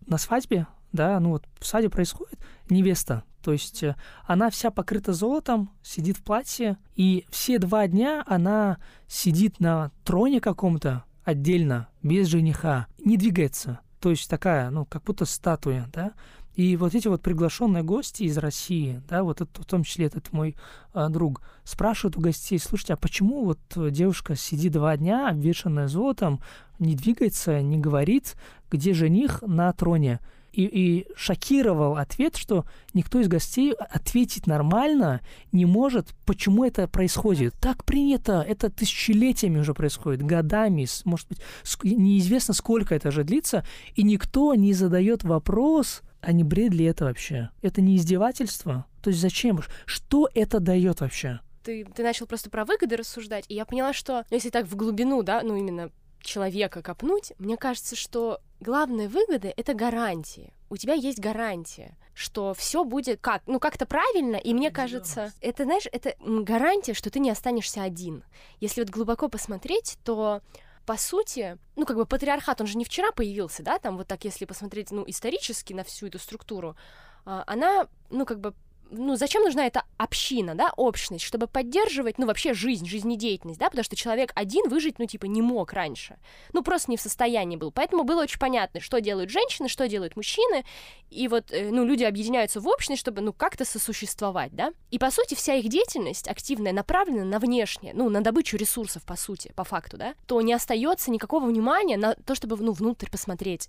на 0.06 0.16
свадьбе, 0.16 0.66
да, 0.92 1.18
ну 1.20 1.30
вот 1.30 1.46
в 1.58 1.66
свадьбе 1.66 1.90
происходит, 1.90 2.38
невеста, 2.68 3.24
то 3.42 3.52
есть 3.52 3.82
э, 3.82 3.96
она 4.26 4.50
вся 4.50 4.70
покрыта 4.70 5.12
золотом, 5.12 5.70
сидит 5.82 6.18
в 6.18 6.22
платье, 6.22 6.76
и 6.94 7.24
все 7.30 7.58
два 7.58 7.86
дня 7.86 8.22
она 8.26 8.78
сидит 9.08 9.60
на 9.60 9.90
троне 10.04 10.40
каком-то, 10.40 11.04
отдельно, 11.24 11.88
без 12.02 12.28
жениха, 12.28 12.86
не 13.04 13.16
двигается. 13.16 13.80
То 14.00 14.10
есть 14.10 14.28
такая, 14.28 14.70
ну, 14.70 14.86
как 14.86 15.04
будто 15.04 15.24
статуя, 15.24 15.88
да. 15.92 16.12
И 16.54 16.76
вот 16.76 16.94
эти 16.94 17.08
вот 17.08 17.22
приглашенные 17.22 17.82
гости 17.82 18.24
из 18.24 18.36
России, 18.36 19.02
да, 19.08 19.22
вот 19.22 19.40
это, 19.40 19.62
в 19.62 19.64
том 19.64 19.84
числе 19.84 20.06
этот 20.06 20.32
мой 20.32 20.56
а, 20.92 21.08
друг, 21.08 21.42
спрашивают 21.64 22.16
у 22.16 22.20
гостей, 22.20 22.58
слушайте, 22.58 22.94
а 22.94 22.96
почему 22.96 23.44
вот 23.44 23.60
девушка 23.92 24.36
сидит 24.36 24.72
два 24.72 24.96
дня, 24.96 25.28
обвешанная 25.28 25.88
золотом, 25.88 26.40
не 26.78 26.96
двигается, 26.96 27.62
не 27.62 27.78
говорит, 27.78 28.36
где 28.70 28.92
жених 28.92 29.42
на 29.42 29.72
троне? 29.72 30.20
И, 30.52 30.64
и 30.64 31.06
шокировал 31.16 31.96
ответ, 31.96 32.36
что 32.36 32.64
никто 32.94 33.20
из 33.20 33.28
гостей 33.28 33.72
ответить 33.72 34.46
нормально 34.46 35.20
не 35.52 35.66
может, 35.66 36.08
почему 36.26 36.64
это 36.64 36.88
происходит. 36.88 37.54
Так 37.60 37.84
принято, 37.84 38.44
это 38.46 38.70
тысячелетиями 38.70 39.58
уже 39.58 39.74
происходит, 39.74 40.22
годами, 40.22 40.86
может 41.04 41.28
быть, 41.28 41.40
неизвестно, 41.82 42.54
сколько 42.54 42.94
это 42.94 43.10
же 43.10 43.24
длится, 43.24 43.64
и 43.94 44.02
никто 44.02 44.54
не 44.54 44.72
задает 44.72 45.24
вопрос, 45.24 46.02
а 46.20 46.32
не 46.32 46.44
бред 46.44 46.74
ли 46.74 46.84
это 46.84 47.04
вообще? 47.04 47.50
Это 47.62 47.80
не 47.80 47.96
издевательство? 47.96 48.86
То 49.02 49.10
есть 49.10 49.20
зачем? 49.20 49.60
Что 49.86 50.28
это 50.34 50.60
дает 50.60 51.00
вообще? 51.00 51.40
Ты, 51.62 51.84
ты 51.84 52.02
начал 52.02 52.26
просто 52.26 52.48
про 52.50 52.64
выгоды 52.64 52.96
рассуждать, 52.96 53.44
и 53.48 53.54
я 53.54 53.64
поняла, 53.64 53.92
что 53.92 54.24
ну, 54.30 54.36
если 54.36 54.50
так 54.50 54.66
в 54.66 54.76
глубину, 54.76 55.22
да, 55.22 55.42
ну 55.42 55.56
именно 55.56 55.90
человека 56.20 56.82
копнуть, 56.82 57.32
мне 57.38 57.56
кажется, 57.56 57.96
что 57.96 58.40
главная 58.60 59.08
выгода— 59.08 59.52
это 59.56 59.74
гарантии. 59.74 60.52
У 60.68 60.76
тебя 60.76 60.94
есть 60.94 61.18
гарантия, 61.18 61.96
что 62.14 62.54
все 62.54 62.84
будет 62.84 63.20
как, 63.20 63.42
ну 63.46 63.58
как-то 63.58 63.86
правильно, 63.86 64.36
и 64.36 64.54
мне 64.54 64.70
кажется, 64.70 65.32
это, 65.40 65.64
знаешь, 65.64 65.86
это 65.90 66.14
гарантия, 66.20 66.94
что 66.94 67.10
ты 67.10 67.18
не 67.18 67.30
останешься 67.30 67.82
один. 67.82 68.24
Если 68.60 68.80
вот 68.80 68.90
глубоко 68.90 69.28
посмотреть, 69.28 69.98
то 70.04 70.42
по 70.86 70.96
сути, 70.96 71.58
ну, 71.76 71.86
как 71.86 71.96
бы 71.96 72.06
патриархат, 72.06 72.60
он 72.60 72.66
же 72.66 72.76
не 72.76 72.84
вчера 72.84 73.12
появился, 73.12 73.62
да, 73.62 73.78
там 73.78 73.96
вот 73.96 74.08
так, 74.08 74.24
если 74.24 74.44
посмотреть, 74.44 74.90
ну, 74.90 75.04
исторически 75.06 75.72
на 75.72 75.84
всю 75.84 76.06
эту 76.06 76.18
структуру, 76.18 76.76
а, 77.24 77.44
она, 77.46 77.86
ну, 78.10 78.26
как 78.26 78.40
бы 78.40 78.54
ну, 78.90 79.16
зачем 79.16 79.42
нужна 79.42 79.66
эта 79.66 79.84
община, 79.96 80.54
да, 80.54 80.72
общность, 80.76 81.24
чтобы 81.24 81.46
поддерживать, 81.46 82.18
ну, 82.18 82.26
вообще 82.26 82.54
жизнь, 82.54 82.86
жизнедеятельность, 82.86 83.58
да, 83.58 83.66
потому 83.66 83.84
что 83.84 83.96
человек 83.96 84.32
один 84.34 84.68
выжить, 84.68 84.98
ну, 84.98 85.06
типа, 85.06 85.26
не 85.26 85.42
мог 85.42 85.72
раньше, 85.72 86.18
ну, 86.52 86.62
просто 86.62 86.90
не 86.90 86.96
в 86.96 87.00
состоянии 87.00 87.56
был, 87.56 87.70
поэтому 87.70 88.04
было 88.04 88.22
очень 88.22 88.38
понятно, 88.38 88.80
что 88.80 89.00
делают 89.00 89.30
женщины, 89.30 89.68
что 89.68 89.88
делают 89.88 90.16
мужчины, 90.16 90.64
и 91.10 91.28
вот, 91.28 91.50
э, 91.50 91.70
ну, 91.70 91.84
люди 91.84 92.04
объединяются 92.04 92.60
в 92.60 92.68
общность, 92.68 93.00
чтобы, 93.00 93.20
ну, 93.20 93.32
как-то 93.32 93.64
сосуществовать, 93.64 94.54
да, 94.54 94.72
и, 94.90 94.98
по 94.98 95.10
сути, 95.10 95.34
вся 95.34 95.54
их 95.54 95.68
деятельность 95.68 96.28
активная 96.28 96.72
направлена 96.72 97.24
на 97.24 97.38
внешнее, 97.38 97.92
ну, 97.94 98.08
на 98.08 98.20
добычу 98.22 98.56
ресурсов, 98.56 99.04
по 99.04 99.16
сути, 99.16 99.52
по 99.54 99.64
факту, 99.64 99.96
да, 99.96 100.14
то 100.26 100.40
не 100.40 100.52
остается 100.52 101.10
никакого 101.10 101.46
внимания 101.46 101.96
на 101.96 102.14
то, 102.14 102.34
чтобы, 102.34 102.56
ну, 102.56 102.72
внутрь 102.72 103.10
посмотреть, 103.10 103.68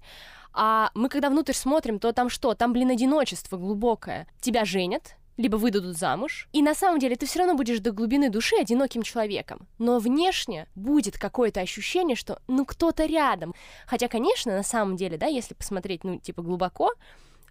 а 0.53 0.91
мы 0.93 1.09
когда 1.09 1.29
внутрь 1.29 1.53
смотрим, 1.53 1.99
то 1.99 2.13
там 2.13 2.29
что? 2.29 2.53
Там, 2.53 2.73
блин, 2.73 2.89
одиночество 2.89 3.57
глубокое. 3.57 4.27
Тебя 4.39 4.65
женят, 4.65 5.15
либо 5.37 5.55
выдадут 5.55 5.97
замуж. 5.97 6.47
И 6.53 6.61
на 6.61 6.75
самом 6.75 6.99
деле 6.99 7.15
ты 7.15 7.25
все 7.25 7.39
равно 7.39 7.55
будешь 7.55 7.79
до 7.79 7.91
глубины 7.91 8.29
души 8.29 8.55
одиноким 8.55 9.01
человеком. 9.01 9.67
Но 9.79 9.99
внешне 9.99 10.67
будет 10.75 11.17
какое-то 11.17 11.61
ощущение, 11.61 12.15
что 12.15 12.41
ну 12.47 12.65
кто-то 12.65 13.05
рядом. 13.05 13.53
Хотя, 13.85 14.07
конечно, 14.07 14.55
на 14.55 14.63
самом 14.63 14.95
деле, 14.95 15.17
да, 15.17 15.27
если 15.27 15.53
посмотреть, 15.53 16.03
ну, 16.03 16.19
типа 16.19 16.41
глубоко, 16.41 16.91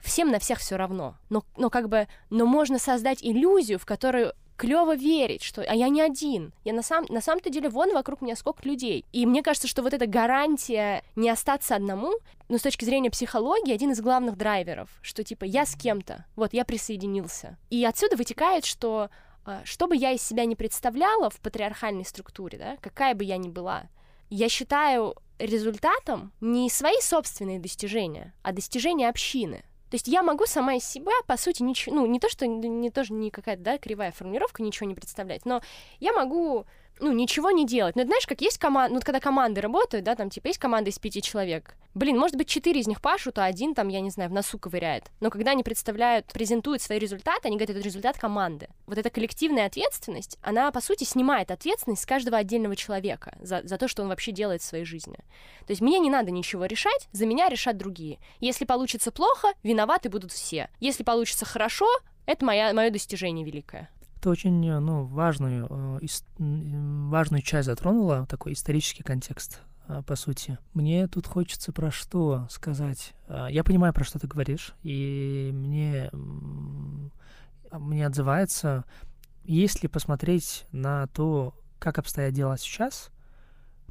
всем 0.01 0.31
на 0.31 0.39
всех 0.39 0.59
все 0.59 0.77
равно. 0.77 1.17
Но, 1.29 1.45
но 1.57 1.71
как 1.71 1.89
бы, 1.89 2.09
но 2.31 2.47
можно 2.47 2.79
создать 2.79 3.19
иллюзию, 3.23 3.79
в 3.79 3.87
которую 3.87 4.35
клево 4.61 4.95
верить, 4.95 5.43
что 5.43 5.63
а 5.63 5.75
я 5.75 5.89
не 5.89 6.03
один. 6.03 6.53
Я 6.65 6.75
на, 6.75 6.83
сам, 6.83 7.07
на 7.09 7.23
самом-то 7.23 7.49
деле 7.49 7.71
вон 7.71 7.95
вокруг 7.95 8.21
меня 8.21 8.37
сколько 8.37 8.69
людей. 8.69 9.07
И 9.11 9.25
мне 9.25 9.43
кажется, 9.43 9.67
что 9.67 9.83
вот 9.83 9.95
эта 9.95 10.07
гарантия 10.07 11.03
не 11.17 11.31
остаться 11.31 11.75
одному, 11.75 12.13
ну, 12.51 12.59
с 12.59 12.63
точки 12.63 12.85
зрения 12.85 13.11
психологии, 13.11 13.73
один 13.73 13.93
из 13.93 14.03
главных 14.03 14.37
драйверов, 14.37 14.91
что 15.01 15.25
типа 15.25 15.45
я 15.45 15.65
с 15.65 15.75
кем-то, 15.75 16.27
вот 16.37 16.53
я 16.53 16.67
присоединился. 16.67 17.57
И 17.71 17.83
отсюда 17.87 18.17
вытекает, 18.17 18.67
что 18.67 19.09
а, 19.47 19.63
что 19.65 19.87
бы 19.87 19.97
я 19.97 20.13
из 20.13 20.23
себя 20.23 20.45
не 20.45 20.57
представляла 20.57 21.31
в 21.31 21.41
патриархальной 21.41 22.05
структуре, 22.05 22.59
да, 22.59 22.77
какая 22.83 23.15
бы 23.15 23.25
я 23.25 23.39
ни 23.39 23.49
была, 23.49 23.85
я 24.29 24.51
считаю 24.51 25.15
результатом 25.39 26.33
не 26.43 26.69
свои 26.69 27.01
собственные 27.01 27.61
достижения, 27.61 28.35
а 28.43 28.53
достижения 28.53 29.09
общины. 29.09 29.65
То 29.91 29.97
есть 29.97 30.07
я 30.09 30.23
могу 30.23 30.47
сама 30.47 30.75
из 30.75 30.85
себя, 30.85 31.13
по 31.27 31.37
сути, 31.37 31.63
ничего, 31.63 31.97
ну, 31.97 32.07
не 32.07 32.21
то, 32.21 32.29
что 32.29 32.47
не 32.47 32.91
тоже 32.91 33.13
не 33.13 33.31
какая-то, 33.31 33.63
да, 33.63 33.79
кривая 33.79 34.13
формулировка, 34.13 34.63
ничего 34.63 34.89
не 34.89 34.95
представлять, 34.95 35.45
но 35.45 35.61
я 35.99 36.13
могу 36.13 36.65
ну, 37.01 37.13
ничего 37.13 37.51
не 37.51 37.67
делать. 37.67 37.97
Ну, 37.97 38.05
знаешь, 38.05 38.27
как 38.27 38.41
есть 38.41 38.59
команда, 38.59 38.95
ну, 38.95 39.01
когда 39.01 39.21
команды 39.21 39.61
работают, 39.61 40.05
да, 40.05 40.15
там, 40.15 40.31
типа, 40.31 40.49
есть 40.49 40.59
команда 40.59 40.91
из 40.91 40.99
пяти 40.99 41.23
человек. 41.23 41.75
Блин, 41.95 42.19
может 42.19 42.37
быть, 42.37 42.49
четыре 42.49 42.81
из 42.81 42.87
них 42.87 43.01
пашут, 43.01 43.39
а 43.39 43.45
один 43.45 43.75
там, 43.75 43.89
я 43.89 44.01
не 44.01 44.11
знаю, 44.11 44.31
в 44.31 44.33
носу 44.33 44.59
ковыряет. 44.59 45.11
Но 45.19 45.31
когда 45.31 45.53
они 45.53 45.65
представляют, 45.65 46.27
презентуют 46.27 46.83
свои 46.83 46.99
результаты, 46.99 47.49
они 47.49 47.57
говорят, 47.57 47.77
это 47.77 47.85
результат 47.85 48.17
команды. 48.17 48.69
Вот 48.87 48.97
эта 48.97 49.11
коллективная 49.11 49.67
ответственность, 49.67 50.39
она, 50.43 50.71
по 50.71 50.81
сути, 50.81 51.05
снимает 51.05 51.51
ответственность 51.51 52.03
с 52.03 52.07
каждого 52.07 52.37
отдельного 52.37 52.77
человека 52.77 53.37
за, 53.41 53.63
за 53.65 53.77
то, 53.77 53.89
что 53.89 54.03
он 54.03 54.09
вообще 54.09 54.31
делает 54.31 54.63
в 54.63 54.65
своей 54.65 54.85
жизни. 54.85 55.17
То 55.67 55.71
есть 55.71 55.81
мне 55.81 55.99
не 55.99 56.11
надо 56.11 56.31
ничего 56.31 56.67
решать, 56.67 57.09
за 57.13 57.27
меня 57.27 57.49
решат 57.49 57.77
другие. 57.77 58.19
Если 58.39 58.65
получится 58.65 59.11
плохо, 59.11 59.49
виноваты 59.63 60.09
будут 60.09 60.31
все. 60.31 60.71
Если 60.79 61.03
получится 61.03 61.45
хорошо, 61.45 61.89
это 62.27 62.45
моя, 62.45 62.73
мое 62.73 62.91
достижение 62.91 63.45
великое. 63.45 63.91
Ты 64.21 64.29
очень 64.29 64.67
э, 64.67 64.79
ну, 64.81 65.05
важную, 65.05 66.01
э, 66.01 67.09
важную 67.09 67.43
часть 67.43 67.67
затронула, 67.67 68.27
такой 68.27 68.53
исторический 68.53 69.03
контекст, 69.03 69.61
э, 69.89 70.03
по 70.07 70.15
сути. 70.15 70.59
Мне 70.75 71.09
тут 71.09 71.27
хочется 71.27 71.73
про 71.73 71.91
что 71.91 72.47
сказать. 72.51 73.15
Я 73.49 73.65
понимаю, 73.65 73.95
про 73.95 74.05
что 74.05 74.19
ты 74.19 74.27
говоришь, 74.27 74.75
и 74.83 75.51
мне, 75.55 76.11
мне 77.73 78.07
отзывается, 78.07 78.85
если 79.45 79.87
посмотреть 79.87 80.67
на 80.73 81.07
то, 81.09 81.55
как 81.79 81.99
обстоят 81.99 82.35
дела 82.35 82.59
сейчас, 82.59 83.11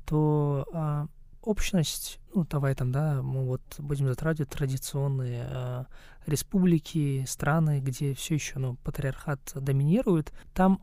то 0.06 0.68
а, 0.74 1.08
общность, 1.42 2.20
ну, 2.34 2.46
давай 2.50 2.76
там, 2.76 2.92
да, 2.92 3.22
мы 3.22 3.46
вот 3.46 3.62
будем 3.78 4.08
затрагивать 4.08 4.50
традиционные 4.50 5.46
э, 5.50 5.86
республики, 6.26 7.26
страны, 7.28 7.80
где 7.80 8.14
все 8.14 8.36
еще, 8.36 8.60
ну, 8.60 8.76
патриархат 8.84 9.40
доминирует, 9.56 10.32
там 10.54 10.82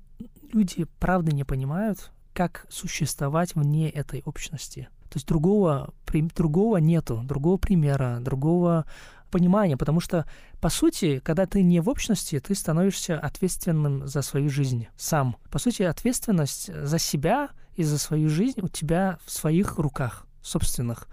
люди 0.53 0.87
правда 0.99 1.35
не 1.35 1.45
понимают, 1.45 2.11
как 2.33 2.67
существовать 2.69 3.55
вне 3.55 3.89
этой 3.91 4.23
общности. 4.25 4.89
То 5.09 5.17
есть 5.17 5.27
другого, 5.27 5.95
при, 6.05 6.23
другого 6.23 6.79
нету, 6.79 7.23
другого 7.25 7.57
примера, 7.57 8.19
другого 8.21 8.85
понимания, 9.31 9.77
потому 9.77 10.01
что, 10.01 10.27
по 10.61 10.69
сути, 10.69 11.21
когда 11.21 11.47
ты 11.47 11.63
не 11.63 11.81
в 11.81 11.89
общности, 11.89 12.41
ты 12.41 12.55
становишься 12.55 13.19
ответственным 13.19 14.07
за 14.07 14.23
свою 14.23 14.51
жизнь 14.51 14.89
сам. 14.97 15.37
По 15.51 15.59
сути, 15.59 15.83
ответственность 15.83 16.73
за 16.73 16.99
себя 16.99 17.51
и 17.75 17.83
за 17.83 17.99
свою 17.99 18.29
жизнь 18.29 18.61
у 18.61 18.69
тебя 18.69 19.19
в 19.25 19.31
своих 19.31 19.79
руках 19.79 20.26
собственных. 20.47 21.09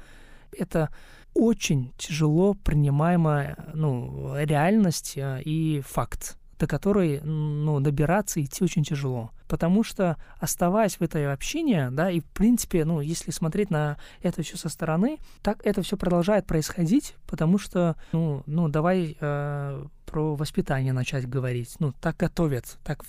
Это 0.58 0.90
очень 1.34 1.94
тяжело 1.98 2.54
принимаемая 2.54 3.58
ну, 3.74 4.34
реальность 4.38 5.18
а, 5.18 5.40
и 5.40 5.82
факт, 5.82 6.38
до 6.60 6.68
которой 6.68 7.20
ну, 7.22 7.80
добираться 7.80 8.42
идти 8.42 8.64
очень 8.64 8.84
тяжело. 8.84 9.32
Потому 9.48 9.84
что, 9.84 10.18
оставаясь 10.40 10.96
в 10.96 11.02
этой 11.02 11.32
общине, 11.32 11.90
да, 11.92 12.10
и 12.10 12.20
в 12.20 12.26
принципе, 12.26 12.86
ну, 12.86 13.02
если 13.02 13.32
смотреть 13.32 13.70
на 13.70 13.98
это 14.22 14.42
все 14.44 14.58
со 14.58 14.70
стороны, 14.70 15.18
так 15.42 15.66
это 15.66 15.82
все 15.82 15.98
продолжает 15.98 16.46
происходить, 16.46 17.16
потому 17.28 17.58
что, 17.58 17.96
ну, 18.12 18.44
ну 18.46 18.68
давай 18.70 19.18
э, 19.20 19.86
про 20.06 20.36
воспитание 20.36 20.94
начать 20.94 21.28
говорить. 21.28 21.76
Ну, 21.80 21.94
так 22.00 22.18
готовят, 22.18 22.78
так 22.84 23.04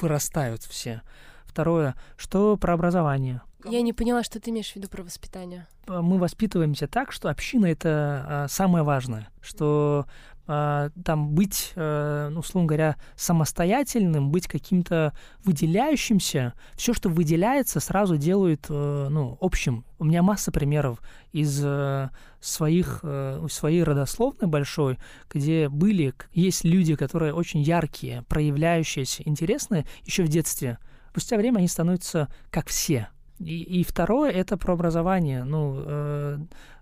вырастают 0.00 0.62
все. 0.62 1.02
Второе, 1.50 1.96
что 2.16 2.56
про 2.56 2.74
образование. 2.74 3.42
Я 3.64 3.82
не 3.82 3.92
поняла, 3.92 4.22
что 4.22 4.38
ты 4.38 4.50
имеешь 4.50 4.70
в 4.70 4.76
виду 4.76 4.88
про 4.88 5.02
воспитание. 5.02 5.66
Мы 5.88 6.18
воспитываемся 6.18 6.86
так, 6.86 7.10
что 7.10 7.28
община— 7.28 7.66
это 7.66 8.24
а, 8.28 8.46
самое 8.48 8.84
важное, 8.84 9.28
что 9.42 10.06
э, 10.46 10.90
там 11.04 11.30
быть, 11.30 11.72
э, 11.74 12.28
ну, 12.30 12.38
условно 12.40 12.68
говоря, 12.68 12.96
самостоятельным, 13.16 14.30
быть 14.30 14.46
каким-то 14.46 15.12
выделяющимся. 15.44 16.54
Все, 16.74 16.94
что 16.94 17.08
выделяется, 17.08 17.80
сразу 17.80 18.16
делают, 18.16 18.66
э, 18.68 19.08
ну, 19.10 19.36
общим. 19.40 19.84
У 19.98 20.04
меня 20.04 20.22
масса 20.22 20.52
примеров 20.52 21.00
из 21.32 21.60
э, 21.62 22.10
своих, 22.40 23.00
э, 23.02 23.44
своей 23.50 23.82
родословной 23.82 24.48
большой, 24.48 24.98
где 25.28 25.68
были, 25.68 26.14
есть 26.32 26.64
люди, 26.64 26.94
которые 26.94 27.34
очень 27.34 27.60
яркие, 27.60 28.22
проявляющиеся, 28.28 29.24
интересные 29.26 29.86
еще 30.04 30.22
в 30.22 30.28
детстве. 30.28 30.78
Спустя 31.10 31.36
время 31.36 31.58
они 31.58 31.68
становятся 31.68 32.28
как 32.50 32.68
все. 32.68 33.08
И, 33.40 33.62
и 33.80 33.84
второе 33.84 34.30
это 34.30 34.56
про 34.56 34.74
образование. 34.74 35.44
Ну, 35.44 35.82
э, 35.84 36.38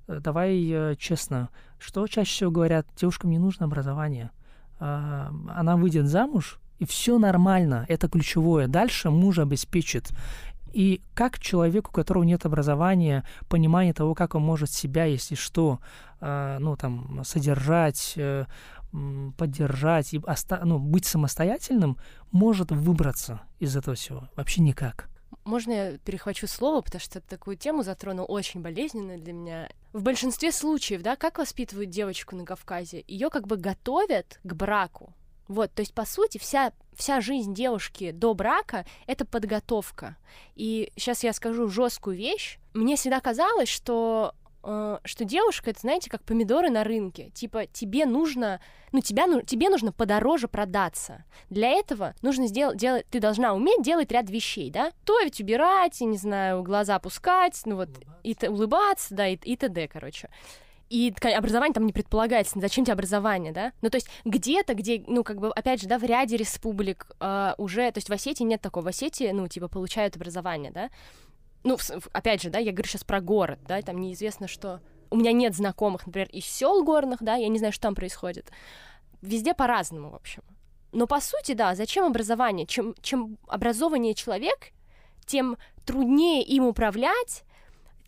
давай 0.06 0.68
э, 0.70 0.96
честно, 0.98 1.48
что 1.78 2.06
чаще 2.06 2.30
всего 2.30 2.50
говорят, 2.50 2.86
девушкам 2.96 3.30
не 3.30 3.38
нужно 3.38 3.66
образование. 3.66 4.30
Э, 4.80 5.30
она 5.54 5.76
выйдет 5.76 6.06
замуж, 6.06 6.58
и 6.78 6.84
все 6.84 7.18
нормально, 7.18 7.86
это 7.88 8.08
ключевое. 8.08 8.68
Дальше 8.68 9.10
муж 9.10 9.38
обеспечит. 9.38 10.10
И 10.72 11.00
как 11.14 11.38
человеку, 11.38 11.90
у 11.90 11.94
которого 11.94 12.24
нет 12.24 12.44
образования, 12.44 13.24
понимание 13.48 13.94
того, 13.94 14.14
как 14.14 14.34
он 14.34 14.42
может 14.42 14.70
себя, 14.70 15.04
если 15.04 15.34
что, 15.34 15.80
э, 16.20 16.58
ну, 16.60 16.76
там, 16.76 17.22
содержать, 17.24 18.12
э, 18.16 18.44
поддержать 19.36 20.14
и 20.14 20.18
оста- 20.18 20.62
ну, 20.64 20.78
быть 20.78 21.04
самостоятельным, 21.04 21.98
может 22.32 22.70
выбраться 22.70 23.42
из 23.58 23.76
этого 23.76 23.96
всего? 23.96 24.28
Вообще 24.36 24.62
никак. 24.62 25.08
Можно 25.44 25.72
я 25.72 25.98
перехвачу 25.98 26.46
слово, 26.46 26.82
потому 26.82 27.00
что 27.00 27.20
такую 27.20 27.56
тему 27.56 27.82
затронул 27.82 28.26
очень 28.28 28.60
болезненную 28.60 29.18
для 29.18 29.32
меня. 29.32 29.68
В 29.92 30.02
большинстве 30.02 30.52
случаев, 30.52 31.02
да, 31.02 31.16
как 31.16 31.38
воспитывают 31.38 31.90
девочку 31.90 32.36
на 32.36 32.44
Кавказе? 32.44 33.04
Ее 33.06 33.30
как 33.30 33.46
бы 33.46 33.56
готовят 33.56 34.40
к 34.42 34.52
браку. 34.52 35.14
Вот, 35.48 35.72
то 35.72 35.80
есть, 35.80 35.94
по 35.94 36.04
сути, 36.04 36.36
вся, 36.36 36.72
вся 36.92 37.22
жизнь 37.22 37.54
девушки 37.54 38.10
до 38.10 38.34
брака— 38.34 38.84
это 39.06 39.24
подготовка. 39.24 40.18
И 40.54 40.92
сейчас 40.96 41.24
я 41.24 41.32
скажу 41.32 41.68
жесткую 41.68 42.18
вещь. 42.18 42.58
Мне 42.74 42.96
всегда 42.96 43.20
казалось, 43.20 43.70
что 43.70 44.34
что 44.62 45.24
девушка 45.24 45.70
это, 45.70 45.80
знаете, 45.80 46.10
как 46.10 46.22
помидоры 46.24 46.70
на 46.70 46.84
рынке. 46.84 47.30
Типа, 47.30 47.66
тебе 47.66 48.06
нужно, 48.06 48.60
ну, 48.92 49.00
тебя, 49.00 49.26
ну, 49.26 49.40
тебе 49.42 49.68
нужно 49.68 49.92
подороже 49.92 50.48
продаться. 50.48 51.24
Для 51.48 51.70
этого 51.70 52.14
нужно 52.22 52.46
сделать, 52.46 52.76
делать, 52.76 53.06
ты 53.10 53.20
должна 53.20 53.54
уметь 53.54 53.82
делать 53.82 54.10
ряд 54.12 54.28
вещей, 54.30 54.70
да? 54.70 54.92
То 55.04 55.20
ведь 55.20 55.40
убирать, 55.40 56.00
я 56.00 56.06
не 56.06 56.18
знаю, 56.18 56.62
глаза 56.62 56.96
опускать, 56.96 57.60
ну 57.64 57.76
вот, 57.76 57.88
и 58.22 58.36
улыбаться, 58.46 59.14
да, 59.14 59.28
и, 59.28 59.36
и 59.36 59.56
т.д., 59.56 59.88
короче. 59.88 60.28
И 60.90 61.12
образование 61.22 61.74
там 61.74 61.84
не 61.84 61.92
предполагается. 61.92 62.58
Зачем 62.58 62.84
тебе 62.84 62.94
образование, 62.94 63.52
да? 63.52 63.72
Ну, 63.82 63.90
то 63.90 63.96
есть 63.96 64.08
где-то, 64.24 64.74
где, 64.74 65.04
ну, 65.06 65.22
как 65.22 65.38
бы, 65.38 65.50
опять 65.50 65.82
же, 65.82 65.88
да, 65.88 65.98
в 65.98 66.04
ряде 66.04 66.36
республик 66.36 67.10
э, 67.20 67.54
уже, 67.58 67.90
то 67.92 67.98
есть 67.98 68.08
в 68.08 68.12
Осетии 68.12 68.44
нет 68.44 68.62
такого. 68.62 68.84
В 68.84 68.88
Осетии, 68.88 69.30
ну, 69.30 69.46
типа, 69.48 69.68
получают 69.68 70.16
образование, 70.16 70.72
да? 70.72 70.90
Ну, 71.64 71.78
опять 72.12 72.42
же, 72.42 72.50
да, 72.50 72.58
я 72.58 72.72
говорю 72.72 72.88
сейчас 72.88 73.04
про 73.04 73.20
город, 73.20 73.58
да, 73.66 73.80
там 73.82 74.00
неизвестно, 74.00 74.48
что... 74.48 74.80
У 75.10 75.16
меня 75.16 75.32
нет 75.32 75.54
знакомых, 75.54 76.06
например, 76.06 76.28
из 76.30 76.44
сел 76.44 76.84
горных, 76.84 77.22
да, 77.22 77.36
я 77.36 77.48
не 77.48 77.58
знаю, 77.58 77.72
что 77.72 77.84
там 77.84 77.94
происходит. 77.94 78.50
Везде 79.22 79.54
по-разному, 79.54 80.10
в 80.10 80.14
общем. 80.14 80.42
Но 80.92 81.06
по 81.06 81.18
сути, 81.20 81.52
да, 81.52 81.74
зачем 81.74 82.04
образование? 82.04 82.66
Чем, 82.66 82.94
чем 83.00 83.38
образованнее 83.46 84.14
человек, 84.14 84.72
тем 85.24 85.56
труднее 85.86 86.42
им 86.42 86.66
управлять, 86.66 87.44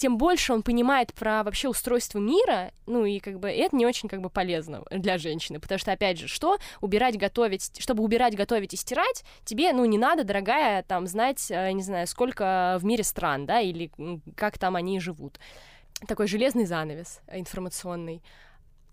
тем 0.00 0.16
больше 0.16 0.54
он 0.54 0.62
понимает 0.62 1.12
про 1.12 1.44
вообще 1.44 1.68
устройство 1.68 2.18
мира, 2.18 2.72
ну 2.86 3.04
и 3.04 3.20
как 3.20 3.38
бы 3.38 3.50
это 3.50 3.76
не 3.76 3.84
очень 3.84 4.08
как 4.08 4.22
бы 4.22 4.30
полезно 4.30 4.82
для 4.90 5.18
женщины, 5.18 5.60
потому 5.60 5.78
что, 5.78 5.92
опять 5.92 6.18
же, 6.18 6.26
что 6.26 6.56
убирать, 6.80 7.18
готовить, 7.18 7.70
чтобы 7.78 8.02
убирать, 8.02 8.34
готовить 8.34 8.72
и 8.72 8.78
стирать, 8.78 9.24
тебе, 9.44 9.72
ну, 9.74 9.84
не 9.84 9.98
надо, 9.98 10.24
дорогая, 10.24 10.82
там, 10.82 11.06
знать, 11.06 11.50
э, 11.50 11.72
не 11.72 11.82
знаю, 11.82 12.06
сколько 12.06 12.78
в 12.80 12.84
мире 12.84 13.04
стран, 13.04 13.44
да, 13.44 13.60
или 13.60 13.90
как 14.36 14.58
там 14.58 14.74
они 14.74 14.98
живут. 15.00 15.38
Такой 16.08 16.26
железный 16.28 16.64
занавес 16.64 17.20
информационный. 17.30 18.22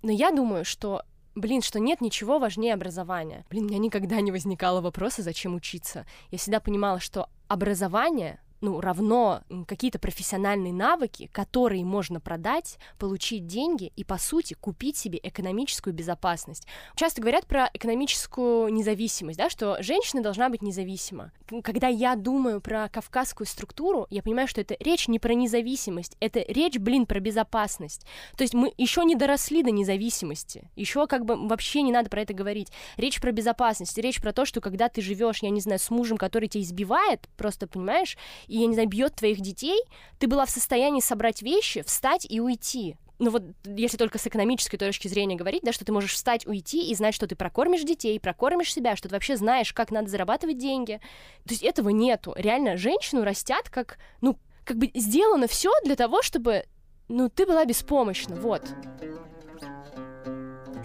Но 0.01 0.11
я 0.11 0.31
думаю, 0.31 0.65
что 0.65 1.03
блин, 1.35 1.61
что 1.61 1.79
нет 1.79 2.01
ничего 2.01 2.37
важнее 2.37 2.73
образования. 2.73 3.45
Блин, 3.49 3.65
у 3.65 3.67
меня 3.69 3.77
никогда 3.77 4.19
не 4.19 4.31
возникало 4.31 4.81
вопроса, 4.81 5.21
зачем 5.21 5.55
учиться. 5.55 6.05
Я 6.31 6.37
всегда 6.37 6.59
понимала, 6.59 6.99
что 6.99 7.29
образование 7.47 8.41
ну, 8.61 8.81
равно 8.81 9.41
какие-то 9.67 9.99
профессиональные 9.99 10.73
навыки, 10.73 11.29
которые 11.31 11.85
можно 11.85 12.19
продать, 12.19 12.77
получить 12.97 13.47
деньги 13.47 13.91
и, 13.95 14.03
по 14.03 14.17
сути, 14.17 14.53
купить 14.53 14.97
себе 14.97 15.19
экономическую 15.21 15.93
безопасность. 15.93 16.67
Часто 16.95 17.21
говорят 17.21 17.45
про 17.45 17.69
экономическую 17.73 18.69
независимость, 18.73 19.37
да, 19.37 19.49
что 19.49 19.81
женщина 19.81 20.21
должна 20.21 20.49
быть 20.49 20.61
независима. 20.61 21.31
Когда 21.63 21.87
я 21.87 22.15
думаю 22.15 22.61
про 22.61 22.89
кавказскую 22.89 23.47
структуру, 23.47 24.07
я 24.09 24.21
понимаю, 24.21 24.47
что 24.47 24.61
это 24.61 24.75
речь 24.79 25.07
не 25.07 25.19
про 25.19 25.33
независимость, 25.33 26.17
это 26.19 26.39
речь, 26.47 26.77
блин, 26.77 27.05
про 27.05 27.19
безопасность. 27.19 28.05
То 28.35 28.43
есть 28.43 28.53
мы 28.53 28.73
еще 28.77 29.03
не 29.05 29.15
доросли 29.15 29.63
до 29.63 29.71
независимости, 29.71 30.69
еще 30.75 31.07
как 31.07 31.25
бы 31.25 31.47
вообще 31.47 31.81
не 31.81 31.91
надо 31.91 32.09
про 32.09 32.21
это 32.21 32.33
говорить. 32.33 32.69
Речь 32.97 33.21
про 33.21 33.31
безопасность, 33.31 33.97
речь 33.97 34.21
про 34.21 34.33
то, 34.33 34.45
что 34.45 34.61
когда 34.61 34.89
ты 34.89 35.01
живешь, 35.01 35.39
я 35.41 35.49
не 35.49 35.61
знаю, 35.61 35.79
с 35.79 35.89
мужем, 35.89 36.17
который 36.17 36.49
тебя 36.49 36.63
избивает, 36.63 37.27
просто, 37.37 37.67
понимаешь, 37.67 38.17
и, 38.47 38.59
я 38.59 38.67
не 38.67 38.73
знаю, 38.73 38.89
бьет 38.89 39.15
твоих 39.15 39.41
детей, 39.41 39.79
ты 40.19 40.27
была 40.27 40.45
в 40.45 40.49
состоянии 40.49 41.01
собрать 41.01 41.41
вещи, 41.41 41.81
встать 41.83 42.25
и 42.29 42.39
уйти. 42.39 42.95
Ну 43.19 43.31
вот, 43.31 43.43
если 43.65 43.97
только 43.97 44.19
с 44.19 44.27
экономической 44.27 44.77
точки 44.77 45.07
зрения 45.07 45.35
говорить, 45.35 45.63
да, 45.63 45.71
что 45.71 45.83
ты 45.83 45.91
можешь 45.91 46.13
встать, 46.13 46.45
уйти 46.45 46.91
и 46.91 46.95
знать, 46.95 47.15
что 47.15 47.25
ты 47.25 47.35
прокормишь 47.35 47.81
детей, 47.83 48.19
прокормишь 48.19 48.71
себя, 48.71 48.95
что 48.95 49.09
ты 49.09 49.15
вообще 49.15 49.37
знаешь, 49.37 49.73
как 49.73 49.89
надо 49.89 50.07
зарабатывать 50.09 50.59
деньги. 50.59 51.01
То 51.45 51.53
есть 51.53 51.63
этого 51.63 51.89
нету. 51.89 52.33
Реально, 52.37 52.77
женщину 52.77 53.23
растят 53.23 53.69
как, 53.69 53.97
ну, 54.21 54.37
как 54.63 54.77
бы 54.77 54.91
сделано 54.93 55.47
все 55.47 55.71
для 55.83 55.95
того, 55.95 56.21
чтобы, 56.21 56.65
ну, 57.07 57.29
ты 57.29 57.47
была 57.47 57.65
беспомощна, 57.65 58.35
вот. 58.35 58.63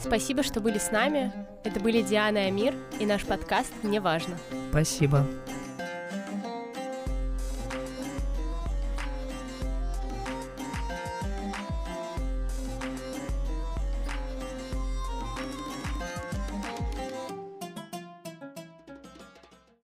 Спасибо, 0.00 0.42
что 0.42 0.60
были 0.60 0.78
с 0.78 0.90
нами. 0.90 1.32
Это 1.64 1.78
были 1.80 2.02
Диана 2.02 2.38
и 2.38 2.46
Амир 2.48 2.74
и 2.98 3.06
наш 3.06 3.24
подкаст 3.24 3.72
«Мне 3.82 4.00
важно». 4.00 4.38
Спасибо. 4.70 5.26